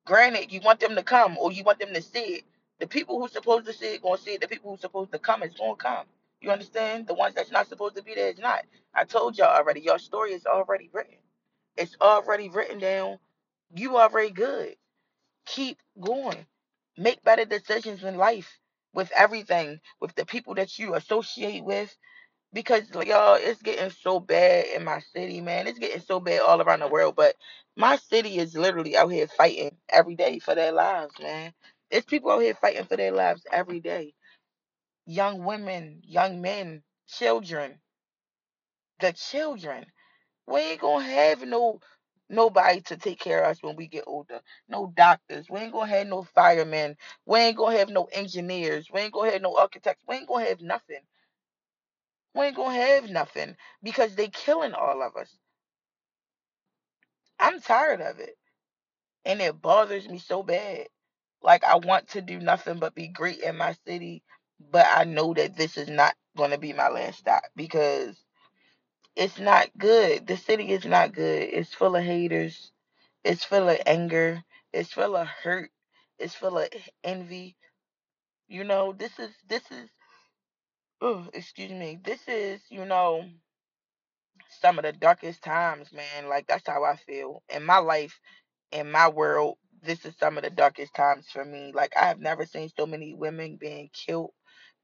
Granted, 0.05 0.51
you 0.51 0.61
want 0.61 0.79
them 0.79 0.95
to 0.95 1.03
come 1.03 1.37
or 1.37 1.51
you 1.51 1.63
want 1.63 1.79
them 1.79 1.93
to 1.93 2.01
see 2.01 2.19
it. 2.37 2.43
The 2.79 2.87
people 2.87 3.21
who's 3.21 3.31
supposed 3.33 3.67
to 3.67 3.73
see 3.73 3.95
it 3.95 4.01
gonna 4.03 4.17
see 4.17 4.31
it. 4.31 4.41
The 4.41 4.47
people 4.47 4.71
who's 4.71 4.81
supposed 4.81 5.11
to 5.11 5.19
come 5.19 5.43
is 5.43 5.53
gonna 5.53 5.75
come. 5.75 6.05
You 6.41 6.51
understand? 6.51 7.07
The 7.07 7.13
ones 7.13 7.35
that's 7.35 7.51
not 7.51 7.69
supposed 7.69 7.95
to 7.97 8.03
be 8.03 8.15
there 8.15 8.29
is 8.29 8.39
not. 8.39 8.65
I 8.95 9.05
told 9.05 9.37
y'all 9.37 9.55
already. 9.55 9.81
Your 9.81 9.99
story 9.99 10.31
is 10.33 10.45
already 10.47 10.89
written. 10.93 11.15
It's 11.77 11.95
already 12.01 12.49
written 12.49 12.79
down. 12.79 13.19
You 13.75 13.97
already 13.97 14.31
good. 14.31 14.75
Keep 15.47 15.79
going. 16.01 16.45
Make 16.97 17.23
better 17.23 17.45
decisions 17.45 18.03
in 18.03 18.17
life 18.17 18.59
with 18.93 19.11
everything, 19.15 19.81
with 20.01 20.15
the 20.15 20.25
people 20.25 20.55
that 20.55 20.79
you 20.79 20.95
associate 20.95 21.63
with, 21.65 21.95
because 22.53 22.83
y'all, 22.91 23.35
it's 23.39 23.61
getting 23.61 23.91
so 23.91 24.19
bad 24.19 24.65
in 24.75 24.83
my 24.83 25.01
city, 25.15 25.41
man. 25.41 25.67
It's 25.67 25.79
getting 25.79 26.01
so 26.01 26.19
bad 26.19 26.41
all 26.41 26.61
around 26.61 26.81
the 26.81 26.87
world. 26.89 27.15
But 27.15 27.35
my 27.77 27.97
city 27.97 28.37
is 28.39 28.55
literally 28.57 28.97
out 28.97 29.09
here 29.11 29.27
fighting 29.27 29.77
every 29.89 30.15
day 30.15 30.39
for 30.39 30.55
their 30.55 30.71
lives, 30.71 31.13
man. 31.21 31.53
It's 31.91 32.05
people 32.07 32.31
out 32.31 32.41
here 32.41 32.55
fighting 32.55 32.85
for 32.85 32.97
their 32.97 33.13
lives 33.13 33.43
every 33.51 33.81
day. 33.81 34.15
Young 35.07 35.45
women, 35.45 36.01
young 36.03 36.41
men, 36.41 36.83
children, 37.07 37.79
the 39.01 39.13
children. 39.13 39.85
We 40.47 40.59
ain't 40.59 40.81
gonna 40.81 41.05
have 41.05 41.43
no 41.43 41.79
nobody 42.29 42.81
to 42.81 42.97
take 42.97 43.19
care 43.19 43.43
of 43.43 43.51
us 43.51 43.63
when 43.63 43.75
we 43.75 43.87
get 43.87 44.05
older. 44.07 44.41
No 44.69 44.91
doctors. 44.95 45.47
We 45.49 45.59
ain't 45.59 45.73
gonna 45.73 45.87
have 45.87 46.07
no 46.07 46.23
firemen. 46.23 46.97
We 47.25 47.39
ain't 47.39 47.57
gonna 47.57 47.77
have 47.77 47.89
no 47.89 48.05
engineers. 48.11 48.89
We 48.93 49.01
ain't 49.01 49.13
gonna 49.13 49.31
have 49.31 49.41
no 49.41 49.57
architects. 49.57 50.03
We 50.07 50.15
ain't 50.15 50.27
gonna 50.27 50.45
have 50.45 50.61
nothing. 50.61 51.01
We 52.35 52.45
ain't 52.47 52.57
gonna 52.57 52.75
have 52.75 53.09
nothing 53.09 53.57
because 53.83 54.15
they 54.15 54.29
killing 54.29 54.73
all 54.73 55.03
of 55.03 55.17
us. 55.17 55.35
I'm 57.39 57.61
tired 57.61 58.01
of 58.01 58.19
it. 58.19 58.37
And 59.25 59.41
it 59.41 59.61
bothers 59.61 60.09
me 60.09 60.19
so 60.19 60.43
bad. 60.43 60.87
Like 61.43 61.63
I 61.65 61.77
want 61.77 62.09
to 62.09 62.21
do 62.21 62.39
nothing 62.39 62.79
but 62.79 62.95
be 62.95 63.09
great 63.09 63.39
in 63.39 63.57
my 63.57 63.75
city, 63.87 64.23
but 64.71 64.87
I 64.91 65.05
know 65.05 65.33
that 65.35 65.57
this 65.57 65.77
is 65.77 65.89
not 65.89 66.15
gonna 66.37 66.59
be 66.59 66.73
my 66.73 66.89
last 66.89 67.19
stop 67.19 67.43
because 67.55 68.17
it's 69.15 69.39
not 69.39 69.69
good. 69.77 70.27
The 70.27 70.37
city 70.37 70.71
is 70.71 70.85
not 70.85 71.13
good. 71.13 71.43
It's 71.53 71.73
full 71.73 71.95
of 71.95 72.03
haters. 72.03 72.71
It's 73.23 73.45
full 73.45 73.69
of 73.69 73.79
anger. 73.87 74.43
It's 74.73 74.93
full 74.93 75.15
of 75.17 75.27
hurt. 75.27 75.71
It's 76.19 76.35
full 76.35 76.59
of 76.59 76.69
envy. 77.03 77.57
You 78.49 78.63
know, 78.65 78.93
this 78.93 79.19
is 79.19 79.31
this 79.49 79.63
is 79.71 79.89
oh, 81.01 81.27
excuse 81.33 81.71
me. 81.71 81.99
This 82.03 82.21
is, 82.27 82.61
you 82.69 82.85
know, 82.85 83.25
some 84.61 84.79
of 84.79 84.85
the 84.85 84.93
darkest 84.93 85.43
times, 85.43 85.91
man. 85.93 86.29
Like 86.29 86.47
that's 86.47 86.67
how 86.67 86.83
I 86.83 86.97
feel 86.97 87.43
in 87.53 87.65
my 87.65 87.79
life, 87.79 88.19
in 88.71 88.91
my 88.91 89.09
world. 89.09 89.57
This 89.83 90.05
is 90.05 90.15
some 90.19 90.37
of 90.37 90.43
the 90.43 90.51
darkest 90.51 90.93
times 90.95 91.27
for 91.31 91.45
me. 91.45 91.71
Like 91.75 91.93
I 91.97 92.07
have 92.07 92.19
never 92.19 92.45
seen 92.45 92.69
so 92.77 92.85
many 92.87 93.15
women 93.15 93.57
being 93.59 93.89
killed, 93.93 94.31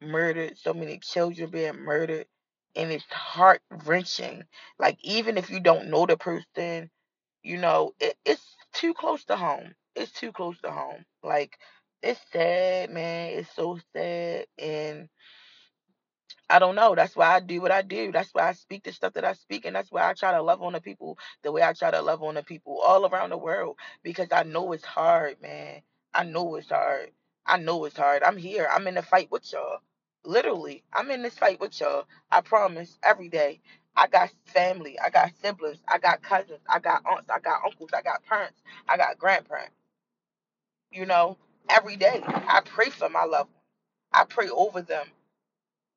murdered, 0.02 0.58
so 0.58 0.74
many 0.74 1.00
children 1.00 1.52
being 1.52 1.78
murdered, 1.82 2.28
and 2.78 2.92
it's 2.94 3.06
heart 3.12 3.62
wrenching. 3.86 4.46
Like 4.80 5.00
even 5.04 5.38
if 5.40 5.52
you 5.52 5.62
don't 5.62 5.90
know 5.90 6.08
the 6.08 6.18
person, 6.18 6.92
you 7.44 7.58
know, 7.60 7.94
it, 8.02 8.16
it's 8.26 8.44
too 8.74 8.96
close 8.96 9.26
to 9.28 9.38
home. 9.38 9.76
It's 9.96 10.14
too 10.14 10.34
close 10.34 10.60
to 10.64 10.72
home. 10.72 11.06
Like 11.24 11.58
it's 12.04 12.22
sad, 12.34 12.92
man. 12.92 13.34
It's 13.36 13.56
so 13.56 13.80
sad, 13.96 14.48
and 14.60 15.10
I 16.50 16.60
don't 16.60 16.76
know. 16.78 16.96
That's 16.96 17.18
why 17.18 17.36
I 17.36 17.42
do 17.42 17.62
what 17.62 17.74
I 17.74 17.84
do. 17.84 18.14
That's 18.14 18.32
why 18.34 18.50
I 18.50 18.54
speak 18.54 18.86
the 18.86 18.94
stuff 18.94 19.16
that 19.16 19.26
I 19.26 19.34
speak, 19.34 19.66
and 19.66 19.76
that's 19.76 19.92
why 19.92 20.10
I 20.10 20.14
try 20.14 20.34
to 20.34 20.44
love 20.44 20.64
on 20.64 20.74
the 20.76 20.82
people 20.82 21.20
the 21.44 21.52
way 21.54 21.64
I 21.64 21.74
try 21.74 21.92
to 21.92 22.02
love 22.04 22.24
on 22.24 22.36
the 22.36 22.44
people 22.44 22.80
all 22.82 23.06
around 23.08 23.32
the 23.32 23.38
world 23.40 23.78
because 24.04 24.30
I 24.32 24.44
know 24.46 24.74
it's 24.74 24.86
hard, 24.86 25.42
man. 25.44 25.84
I 26.16 26.26
know 26.26 26.56
it's 26.56 26.70
hard. 26.72 27.12
I 27.46 27.60
know 27.60 27.86
it's 27.86 27.98
hard. 27.98 28.24
I'm 28.24 28.38
here. 28.38 28.70
I'm 28.72 28.88
in 28.88 28.96
the 28.96 29.04
fight 29.04 29.32
with 29.32 29.52
y'all. 29.54 29.80
Literally, 30.28 30.84
I'm 30.94 31.12
in 31.12 31.24
this 31.24 31.40
fight 31.40 31.62
with 31.62 31.80
y'all. 31.82 32.06
I 32.32 32.42
promise. 32.42 33.00
Every 33.04 33.30
day. 33.30 33.62
I 33.98 34.08
got 34.08 34.32
family. 34.46 35.00
I 35.00 35.12
got 35.12 35.34
siblings. 35.44 35.80
I 35.90 36.00
got 36.00 36.24
cousins. 36.24 36.62
I 36.70 36.80
got 36.80 37.04
aunts. 37.08 37.30
I 37.32 37.40
got 37.42 37.64
uncles. 37.66 37.92
I 37.96 38.04
got 38.04 38.26
parents. 38.26 38.62
I 38.90 38.98
got 38.98 39.20
grandparents. 39.20 39.76
You 40.92 41.06
know, 41.08 41.38
every 41.70 41.98
day. 41.98 42.22
I 42.26 42.62
pray 42.66 42.90
for 42.92 43.10
my 43.10 43.24
loved 43.26 43.52
ones. 43.52 43.66
I 44.14 44.26
pray 44.26 44.50
over 44.50 44.82
them. 44.82 45.08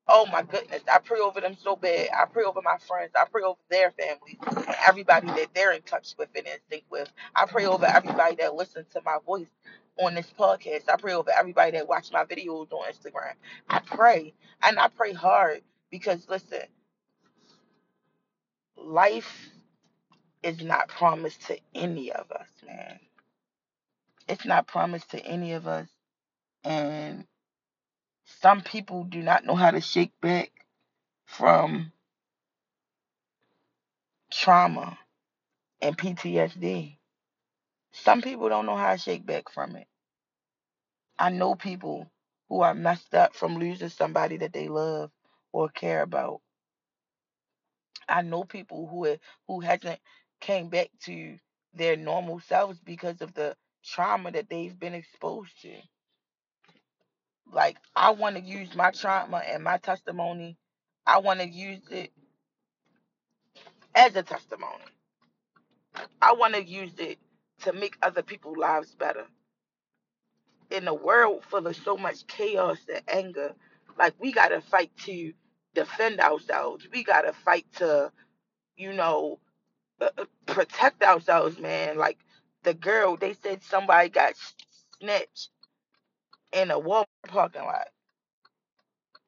Oh 0.09 0.27
my 0.27 0.43
goodness. 0.43 0.83
I 0.93 0.99
pray 0.99 1.21
over 1.21 1.40
them 1.40 1.57
so 1.62 1.77
bad. 1.77 2.09
I 2.12 2.27
pray 2.27 2.45
over 2.45 2.61
my 2.62 2.77
friends. 2.87 3.12
I 3.16 3.25
pray 3.31 3.43
over 3.43 3.59
their 3.71 3.93
families 3.93 4.37
and 4.66 4.77
everybody 4.87 5.29
that 5.29 5.49
they're 5.55 5.73
in 5.73 5.83
touch 5.83 6.14
with 6.19 6.29
and 6.37 6.47
in 6.47 6.59
sync 6.71 6.85
with. 6.90 7.11
I 7.35 7.47
pray 7.47 7.66
over 7.66 7.87
everybody 7.87 8.37
that 8.37 8.55
listens 8.55 8.87
to 8.95 9.03
my 9.05 9.19
voice 9.27 9.49
on 10.01 10.15
this 10.15 10.33
podcast. 10.39 10.89
I 10.89 10.97
pray 10.97 11.15
over 11.15 11.31
everybody 11.31 11.73
that 11.73 11.89
watch 11.89 12.11
my 12.13 12.25
videos 12.25 12.73
on 12.73 12.91
Instagram. 12.91 13.35
I 13.69 13.81
pray. 13.81 14.35
And 14.63 14.79
I 14.79 14.89
pray 14.89 15.13
hard 15.13 15.63
because 15.91 16.29
listen, 16.29 16.63
life 18.77 19.51
is 20.43 20.63
not 20.63 20.89
promised 20.89 21.47
to 21.49 21.59
any 21.75 22.13
of 22.13 22.31
us, 22.33 22.49
man. 22.67 22.99
It's 24.29 24.47
not 24.47 24.67
promised 24.67 25.11
to 25.11 25.21
any 25.21 25.53
of 25.53 25.67
us. 25.67 25.89
And 26.65 27.25
some 28.41 28.61
people 28.63 29.05
do 29.05 29.23
not 29.23 29.45
know 29.45 29.55
how 29.55 29.71
to 29.71 29.81
shake 29.81 30.13
back 30.21 30.51
from 31.27 31.93
trauma 34.33 34.99
and 35.83 35.97
PTSD. 35.97 36.97
Some 37.93 38.23
people 38.23 38.49
don't 38.49 38.67
know 38.67 38.77
how 38.77 38.93
to 38.93 38.99
shake 38.99 39.27
back 39.27 39.51
from 39.51 39.77
it. 39.77 39.87
I 41.21 41.31
know 41.31 41.57
people 41.57 42.11
who 42.51 42.63
are 42.63 42.75
messed 42.75 43.15
up 43.15 43.37
from 43.37 43.59
losing 43.59 43.91
somebody 43.91 44.39
that 44.39 44.55
they 44.55 44.69
love 44.69 45.13
or 45.53 45.71
care 45.71 46.03
about. 46.03 46.43
I 48.09 48.23
know 48.23 48.45
people 48.45 48.89
who 48.89 49.17
who 49.49 49.61
hasn't 49.61 50.01
came 50.41 50.71
back 50.71 50.91
to 51.05 51.39
their 51.75 51.97
normal 51.97 52.41
selves 52.41 52.81
because 52.81 53.23
of 53.23 53.35
the 53.35 53.57
trauma 53.85 54.33
that 54.33 54.51
they've 54.51 54.79
been 54.79 54.95
exposed 54.95 55.63
to. 55.63 55.75
Like 57.53 57.79
I 57.97 58.13
want 58.13 58.37
to 58.37 58.43
use 58.43 58.75
my 58.77 58.93
trauma 58.93 59.39
and 59.39 59.65
my 59.65 59.79
testimony. 59.79 60.59
I 61.07 61.19
want 61.21 61.41
to 61.41 61.49
use 61.49 61.83
it 61.91 62.13
as 63.95 64.17
a 64.17 64.25
testimony. 64.25 64.85
I 66.23 66.35
want 66.35 66.55
to 66.55 66.65
use 66.65 66.93
it 66.99 67.19
to 67.63 67.73
make 67.75 67.97
other 68.03 68.23
people's 68.23 68.59
lives 68.59 68.95
better. 68.97 69.27
In 70.71 70.89
a 70.89 70.95
world 70.95 71.45
full 71.45 71.67
of 71.67 71.77
so 71.77 71.97
much 71.97 72.27
chaos 72.29 72.79
and 72.93 73.03
anger, 73.09 73.55
like 73.99 74.15
we 74.21 74.33
got 74.33 74.49
to 74.49 74.61
fight 74.63 74.93
to 75.05 75.33
defend 75.75 76.21
ourselves. 76.21 76.87
We 76.93 77.05
got 77.05 77.23
to 77.23 77.33
fight 77.33 77.67
to, 77.77 78.13
you 78.77 78.93
know, 78.95 79.41
uh, 80.01 80.11
uh, 80.19 80.25
protect 80.47 81.03
ourselves, 81.03 81.59
man. 81.59 81.99
Like 81.99 82.19
the 82.65 82.75
girl, 82.75 83.17
they 83.17 83.35
said 83.35 83.63
somebody 83.65 84.11
got 84.11 84.35
snatched 85.01 85.51
in 86.53 86.71
a 86.71 86.81
Walmart 86.81 87.07
parking 87.29 87.63
lot. 87.65 87.89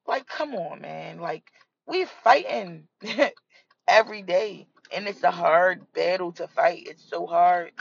Like, 0.07 0.27
come 0.27 0.55
on, 0.55 0.81
man. 0.83 1.21
Like, 1.21 1.53
we 1.87 2.05
fighting 2.07 2.89
every 3.89 4.23
day, 4.23 4.67
and 4.95 5.07
it's 5.09 5.23
a 5.23 5.31
hard 5.31 5.93
battle 5.95 6.33
to 6.33 6.49
fight. 6.49 6.87
It's 6.89 7.05
so 7.09 7.27
hard, 7.27 7.73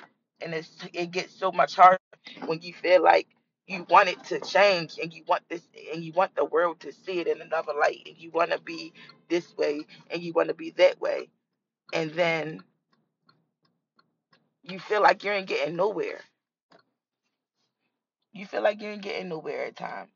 and 0.41 0.53
it's 0.53 0.71
it 0.93 1.11
gets 1.11 1.33
so 1.35 1.51
much 1.51 1.75
harder 1.75 1.99
when 2.45 2.61
you 2.61 2.73
feel 2.73 3.03
like 3.03 3.27
you 3.71 3.87
want 3.89 4.09
it 4.09 4.23
to 4.25 4.41
change, 4.41 4.99
and 5.01 5.13
you 5.13 5.23
want 5.27 5.43
this, 5.49 5.63
and 5.93 6.03
you 6.03 6.13
want 6.13 6.35
the 6.35 6.45
world 6.45 6.81
to 6.81 6.93
see 6.93 7.19
it 7.19 7.27
in 7.27 7.41
another 7.41 7.73
light, 7.79 8.03
and 8.07 8.17
you 8.17 8.31
want 8.31 8.51
to 8.51 8.61
be 8.61 8.93
this 9.29 9.55
way, 9.57 9.87
and 10.11 10.23
you 10.23 10.33
want 10.33 10.49
to 10.49 10.55
be 10.55 10.71
that 10.71 11.01
way, 11.01 11.29
and 11.93 12.11
then 12.13 12.63
you 14.63 14.79
feel 14.79 15.01
like 15.01 15.23
you 15.23 15.31
ain't 15.31 15.47
getting 15.47 15.75
nowhere. 15.77 16.21
You 18.33 18.45
feel 18.47 18.63
like 18.63 18.81
you 18.81 18.89
ain't 18.89 19.03
getting 19.03 19.29
nowhere 19.29 19.65
at 19.67 19.77
times. 19.77 20.11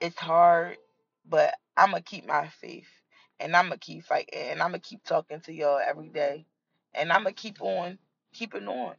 It's 0.00 0.18
hard, 0.18 0.78
but 1.28 1.54
I'm 1.76 1.90
gonna 1.92 2.02
keep 2.02 2.28
my 2.28 2.48
faith 2.48 2.88
and 3.40 3.56
I'm 3.56 3.66
gonna 3.66 3.78
keep 3.78 4.04
fighting 4.04 4.34
and 4.52 4.62
I'm 4.62 4.70
gonna 4.70 4.80
keep 4.80 5.04
talking 5.04 5.40
to 5.42 5.54
y'all 5.54 5.80
every 5.84 6.10
day 6.10 6.46
And 6.94 7.12
I'm 7.12 7.24
to 7.24 7.32
keep 7.32 7.62
on 7.62 7.98
keeping 8.34 8.68
on. 8.68 8.94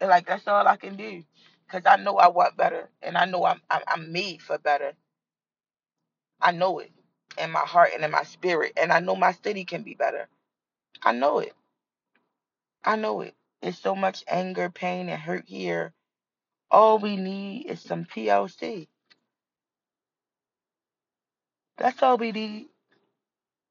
And 0.00 0.10
like, 0.10 0.26
that's 0.26 0.48
all 0.48 0.66
I 0.68 0.76
can 0.76 0.96
do. 0.96 1.24
Because 1.66 1.82
I 1.86 2.02
know 2.02 2.16
I 2.18 2.28
want 2.28 2.56
better. 2.56 2.90
And 3.02 3.18
I 3.18 3.26
know 3.26 3.44
I'm, 3.44 3.60
I'm, 3.70 3.82
I'm 3.88 4.12
made 4.12 4.42
for 4.42 4.58
better. 4.58 4.92
I 6.40 6.52
know 6.52 6.80
it 6.80 6.92
in 7.38 7.50
my 7.50 7.60
heart 7.60 7.90
and 7.94 8.04
in 8.04 8.10
my 8.10 8.24
spirit. 8.24 8.74
And 8.76 8.92
I 8.92 9.00
know 9.00 9.16
my 9.16 9.32
city 9.32 9.64
can 9.64 9.82
be 9.82 9.94
better. 9.94 10.28
I 11.02 11.12
know 11.12 11.40
it. 11.40 11.54
I 12.84 12.96
know 12.96 13.20
it. 13.22 13.34
There's 13.62 13.78
so 13.78 13.96
much 13.96 14.24
anger, 14.28 14.70
pain, 14.70 15.08
and 15.08 15.20
hurt 15.20 15.44
here. 15.46 15.92
All 16.70 16.98
we 16.98 17.16
need 17.16 17.66
is 17.66 17.80
some 17.80 18.04
TLC. 18.04 18.88
That's 21.78 22.02
all 22.02 22.18
we 22.18 22.32
need. 22.32 22.68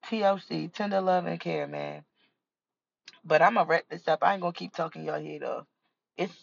TLC, 0.08 0.72
tender 0.74 1.02
love 1.02 1.26
and 1.28 1.40
care, 1.40 1.68
man. 1.68 2.04
But 3.26 3.42
I'm 3.42 3.56
gonna 3.56 3.68
wrap 3.68 3.84
this 3.90 4.08
up. 4.08 4.20
I 4.24 4.34
ain't 4.34 4.42
gonna 4.42 4.54
keep 4.54 4.74
talking 4.74 5.06
y'all 5.06 5.20
here 5.20 5.40
though. 5.40 5.68
It's 6.18 6.36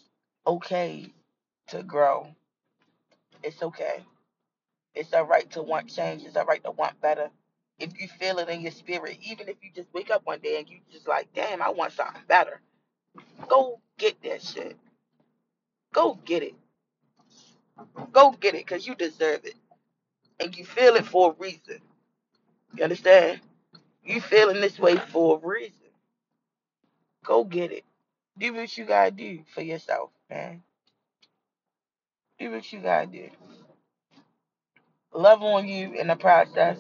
okay 0.46 1.12
to 1.72 1.82
grow. 1.82 2.28
It's 3.42 3.62
okay. 3.62 4.04
It's 4.94 5.12
all 5.14 5.24
right 5.26 5.50
to 5.52 5.62
want 5.62 5.88
change. 5.88 6.22
It's 6.22 6.36
all 6.36 6.44
right 6.44 6.62
to 6.64 6.70
want 6.70 7.00
better. 7.00 7.30
If 7.78 7.98
you 7.98 8.08
feel 8.08 8.38
it 8.38 8.50
in 8.50 8.60
your 8.60 8.72
spirit, 8.72 9.18
even 9.22 9.48
if 9.48 9.56
you 9.62 9.70
just 9.74 9.92
wake 9.94 10.10
up 10.10 10.22
one 10.24 10.40
day 10.40 10.58
and 10.58 10.68
you 10.68 10.78
just 10.92 11.08
like, 11.08 11.28
damn, 11.34 11.62
I 11.62 11.70
want 11.70 11.92
something 11.94 12.22
better. 12.28 12.60
Go 13.48 13.80
get 13.98 14.22
that 14.22 14.42
shit. 14.42 14.76
Go 15.94 16.18
get 16.24 16.42
it. 16.42 16.54
Go 18.12 18.32
get 18.32 18.54
it 18.54 18.66
because 18.66 18.86
you 18.86 18.94
deserve 18.94 19.44
it. 19.44 19.54
And 20.40 20.56
you 20.56 20.64
feel 20.64 20.96
it 20.96 21.06
for 21.06 21.30
a 21.32 21.42
reason. 21.42 21.80
You 22.76 22.84
understand? 22.84 23.40
You 24.04 24.20
feeling 24.20 24.60
this 24.60 24.78
way 24.78 24.96
for 24.96 25.40
a 25.42 25.46
reason. 25.46 25.74
Go 27.24 27.44
get 27.44 27.72
it. 27.72 27.84
Do 28.38 28.54
what 28.54 28.76
you 28.76 28.84
gotta 28.84 29.10
do 29.10 29.40
for 29.54 29.62
yourself, 29.62 30.10
man. 30.30 30.62
Do 32.38 32.50
what 32.50 32.72
you 32.72 32.80
gotta 32.80 33.06
do. 33.06 33.30
Love 35.14 35.42
on 35.42 35.68
you 35.68 35.94
in 35.94 36.08
the 36.08 36.16
process. 36.16 36.78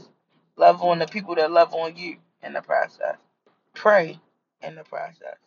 Love 0.56 0.82
on 0.82 0.98
the 0.98 1.06
people 1.06 1.34
that 1.36 1.50
love 1.50 1.74
on 1.74 1.96
you 1.96 2.16
in 2.42 2.52
the 2.52 2.62
process. 2.62 3.16
Pray 3.74 4.20
in 4.62 4.74
the 4.76 4.84
process. 4.84 5.38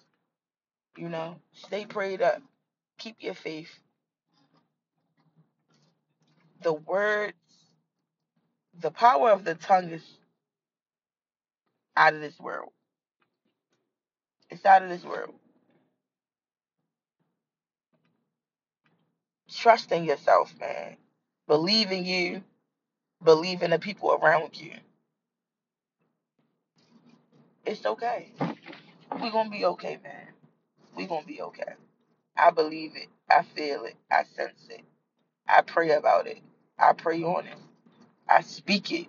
You 0.97 1.09
know, 1.09 1.37
stay 1.53 1.85
prayed 1.85 2.21
up. 2.21 2.41
Keep 2.99 3.17
your 3.19 3.33
faith. 3.33 3.69
The 6.63 6.73
words, 6.73 7.33
the 8.79 8.91
power 8.91 9.31
of 9.31 9.43
the 9.45 9.55
tongue 9.55 9.91
is 9.91 10.03
out 11.97 12.13
of 12.13 12.21
this 12.21 12.39
world. 12.39 12.71
It's 14.49 14.65
out 14.65 14.83
of 14.83 14.89
this 14.89 15.03
world. 15.03 15.33
Trust 19.55 19.91
in 19.91 20.03
yourself, 20.03 20.53
man. 20.59 20.97
Believe 21.47 21.91
in 21.91 22.05
you. 22.05 22.43
Believe 23.23 23.61
in 23.63 23.71
the 23.71 23.79
people 23.79 24.11
around 24.11 24.59
you. 24.59 24.73
It's 27.65 27.85
okay. 27.85 28.31
We're 29.19 29.31
gonna 29.31 29.49
be 29.49 29.65
okay, 29.65 29.97
man. 30.03 30.27
We're 30.95 31.07
gonna 31.07 31.25
be 31.25 31.41
okay. 31.41 31.73
I 32.37 32.51
believe 32.51 32.93
it. 32.95 33.07
I 33.29 33.43
feel 33.43 33.85
it. 33.85 33.95
I 34.11 34.23
sense 34.23 34.67
it. 34.69 34.81
I 35.47 35.61
pray 35.61 35.91
about 35.91 36.27
it. 36.27 36.39
I 36.77 36.93
pray 36.93 37.23
on 37.23 37.45
it. 37.47 37.57
I 38.27 38.41
speak 38.41 38.91
it 38.91 39.07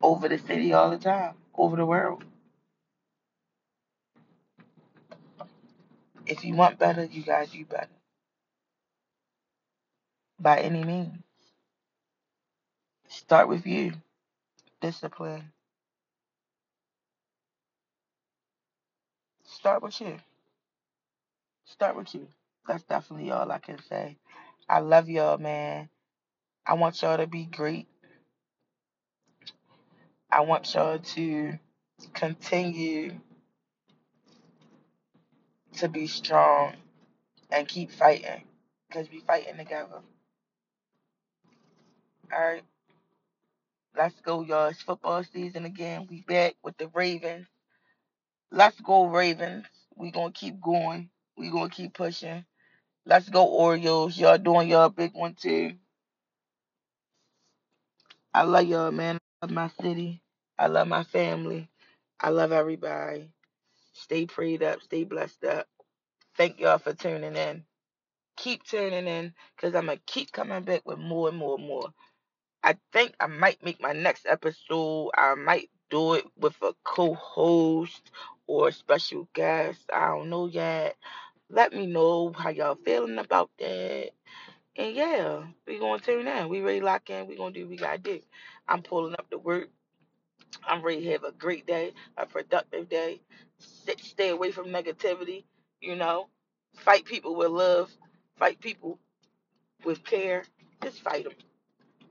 over 0.00 0.28
the 0.28 0.38
city 0.38 0.72
all 0.72 0.90
the 0.90 0.98
time, 0.98 1.34
over 1.56 1.76
the 1.76 1.86
world. 1.86 2.24
If 6.26 6.44
you 6.44 6.54
want 6.54 6.78
better, 6.78 7.04
you 7.04 7.22
gotta 7.22 7.50
do 7.50 7.64
better. 7.64 7.88
By 10.40 10.60
any 10.60 10.84
means. 10.84 11.22
Start 13.08 13.48
with 13.48 13.66
you. 13.66 13.92
Discipline. 14.80 15.52
Start 19.44 19.82
with 19.82 20.00
you. 20.00 20.18
Start 21.64 21.96
with 21.96 22.14
you. 22.14 22.28
That's 22.66 22.84
definitely 22.84 23.30
all 23.30 23.50
I 23.50 23.58
can 23.58 23.78
say. 23.88 24.16
I 24.68 24.80
love 24.80 25.08
y'all, 25.08 25.38
man. 25.38 25.88
I 26.66 26.74
want 26.74 27.00
y'all 27.02 27.16
to 27.16 27.26
be 27.26 27.44
great. 27.46 27.88
I 30.30 30.42
want 30.42 30.72
y'all 30.74 30.98
to 30.98 31.58
continue 32.14 33.14
to 35.78 35.88
be 35.88 36.06
strong 36.06 36.74
and 37.50 37.66
keep 37.66 37.90
fighting 37.92 38.44
because 38.88 39.08
we're 39.10 39.22
fighting 39.22 39.56
together. 39.56 40.00
All 42.32 42.40
right, 42.40 42.62
let's 43.96 44.20
go, 44.22 44.42
y'all. 44.42 44.68
It's 44.68 44.82
football 44.82 45.24
season 45.24 45.64
again. 45.66 46.06
We 46.10 46.22
back 46.22 46.56
with 46.64 46.76
the 46.78 46.88
Ravens. 46.94 47.46
Let's 48.52 48.80
go, 48.80 49.06
Ravens. 49.06 49.66
We 49.96 50.10
gonna 50.12 50.32
keep 50.32 50.60
going. 50.60 51.10
We 51.38 51.50
gonna 51.50 51.70
keep 51.70 51.94
pushing. 51.94 52.44
Let's 53.06 53.28
go, 53.28 53.46
Orioles. 53.46 54.18
Y'all 54.18 54.38
doing 54.38 54.68
y'all 54.68 54.90
big 54.90 55.14
one 55.14 55.34
too. 55.34 55.74
I 58.34 58.42
love 58.44 58.66
y'all, 58.66 58.92
man. 58.92 59.18
I 59.42 59.46
love 59.46 59.54
my 59.54 59.70
city. 59.82 60.22
I 60.58 60.68
love 60.68 60.88
my 60.88 61.04
family. 61.04 61.68
I 62.20 62.30
love 62.30 62.52
everybody. 62.52 63.30
Stay 63.94 64.26
prayed 64.26 64.62
up. 64.62 64.82
Stay 64.82 65.04
blessed 65.04 65.44
up. 65.44 65.66
Thank 66.36 66.60
y'all 66.60 66.78
for 66.78 66.94
tuning 66.94 67.36
in. 67.36 67.64
Keep 68.38 68.64
tuning 68.64 69.06
in 69.08 69.34
because 69.56 69.74
I'm 69.74 69.86
going 69.86 69.98
to 69.98 70.04
keep 70.06 70.32
coming 70.32 70.62
back 70.64 70.82
with 70.86 70.98
more 70.98 71.28
and 71.28 71.38
more 71.38 71.56
and 71.58 71.66
more. 71.66 71.90
I 72.62 72.76
think 72.92 73.14
I 73.20 73.26
might 73.26 73.62
make 73.64 73.80
my 73.80 73.92
next 73.92 74.26
episode. 74.26 75.10
I 75.16 75.34
might 75.34 75.70
do 75.90 76.14
it 76.14 76.26
with 76.38 76.56
a 76.62 76.74
co 76.84 77.14
host 77.14 78.10
or 78.46 78.68
a 78.68 78.72
special 78.72 79.28
guest. 79.34 79.80
I 79.92 80.08
don't 80.08 80.30
know 80.30 80.46
yet. 80.46 80.96
Let 81.50 81.72
me 81.72 81.86
know 81.86 82.32
how 82.32 82.50
y'all 82.50 82.76
feeling 82.76 83.18
about 83.18 83.50
that. 83.58 84.10
And 84.76 84.94
yeah, 84.94 85.44
we 85.66 85.78
gonna 85.78 86.00
tune 86.00 86.26
in. 86.28 86.48
We 86.48 86.60
ready 86.60 86.80
lock 86.80 87.10
in. 87.10 87.26
We 87.26 87.36
gonna 87.36 87.52
do 87.54 87.62
what 87.62 87.70
we 87.70 87.76
gotta 87.76 87.98
do. 87.98 88.20
I'm 88.68 88.82
pulling 88.82 89.14
up 89.14 89.28
the 89.30 89.38
work. 89.38 89.70
I'm 90.64 90.82
ready 90.82 91.04
to 91.04 91.12
have 91.12 91.24
a 91.24 91.32
great 91.32 91.66
day, 91.66 91.94
a 92.16 92.26
productive 92.26 92.88
day. 92.88 93.20
Sit, 93.58 94.00
stay 94.00 94.30
away 94.30 94.52
from 94.52 94.66
negativity. 94.68 95.44
You 95.80 95.96
know, 95.96 96.28
fight 96.76 97.04
people 97.04 97.36
with 97.36 97.50
love. 97.50 97.90
Fight 98.38 98.60
people 98.60 98.98
with 99.84 100.04
care. 100.04 100.44
Just 100.82 101.00
fight 101.02 101.24
them. 101.24 101.34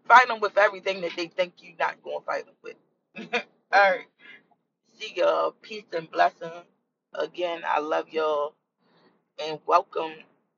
Fight 0.08 0.28
them 0.30 0.40
with 0.42 0.58
everything 0.58 1.02
that 1.02 1.14
they 1.18 1.28
think 1.28 1.56
you're 1.62 1.76
not 1.80 2.04
gonna 2.04 2.22
fight 2.26 2.46
them 2.46 2.56
with. 2.64 2.78
All 3.74 3.92
right. 3.92 4.08
See 5.00 5.14
y'all. 5.16 5.52
Peace 5.62 5.86
and 5.94 6.12
blessing. 6.12 6.52
Again, 7.16 7.62
I 7.68 7.80
love 7.80 8.10
y'all 8.10 8.56
and 9.44 9.60
welcome, 9.68 10.14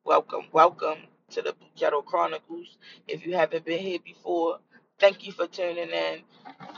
welcome, 0.06 0.44
welcome 0.54 1.00
to 1.32 1.42
the 1.42 1.56
Ghetto 1.78 2.04
Chronicles. 2.04 2.78
If 3.08 3.26
you 3.26 3.36
haven't 3.36 3.66
been 3.66 3.80
here 3.80 4.00
before, 4.06 4.60
thank 5.00 5.26
you 5.26 5.34
for 5.34 5.48
tuning 5.48 5.90
in. 5.90 6.20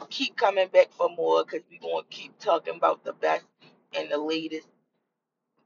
Keep 0.10 0.38
coming 0.38 0.70
back 0.70 0.92
for 0.94 1.10
more 1.10 1.44
because 1.46 1.62
we're 1.72 1.80
going 1.82 2.04
to 2.10 2.18
keep 2.18 2.40
talking 2.40 2.76
about 2.76 3.04
the 3.06 3.14
best 3.14 3.46
and 3.98 4.12
the 4.12 4.18
latest. 4.18 4.68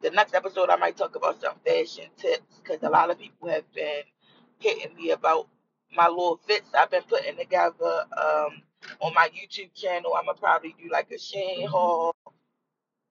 The 0.02 0.12
next 0.12 0.36
episode, 0.36 0.70
I 0.70 0.78
might 0.78 0.98
talk 0.98 1.15
about 1.15 1.41
some 1.41 1.56
fashion 1.65 2.06
tips 2.18 2.62
because 2.63 2.84
a 2.84 2.89
lot 2.89 3.12
of 3.12 3.20
people 3.20 3.50
have 3.50 3.72
been 3.74 4.04
hitting 4.60 4.96
me 4.96 5.12
about 5.12 5.48
my 5.95 6.08
little 6.10 6.39
fits 6.47 6.69
I've 6.77 6.91
been 6.91 7.03
putting 7.03 7.38
together 7.38 8.05
um, 8.17 8.62
on 9.01 9.13
my 9.13 9.29
YouTube 9.29 9.73
channel. 9.75 10.13
I'm 10.17 10.25
to 10.27 10.39
probably 10.39 10.75
do 10.81 10.89
like 10.91 11.12
a 11.12 11.15
Shein 11.15 11.67
haul 11.67 12.15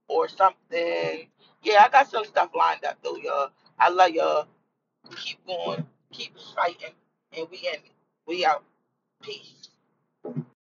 or 0.08 0.28
something. 0.28 1.28
Yeah, 1.62 1.84
I 1.84 1.90
got 1.90 2.10
some 2.10 2.24
stuff 2.26 2.50
lined 2.56 2.84
up 2.84 2.98
though, 3.04 3.16
y'all. 3.16 3.50
I 3.78 3.90
love 3.90 4.10
y'all. 4.10 4.48
Keep 5.16 5.46
going. 5.46 5.86
Keep 6.12 6.34
fighting. 6.56 6.94
And 7.36 7.48
we 7.50 7.58
in. 7.72 7.80
We 8.26 8.44
out. 8.46 8.64
Peace. 9.22 9.70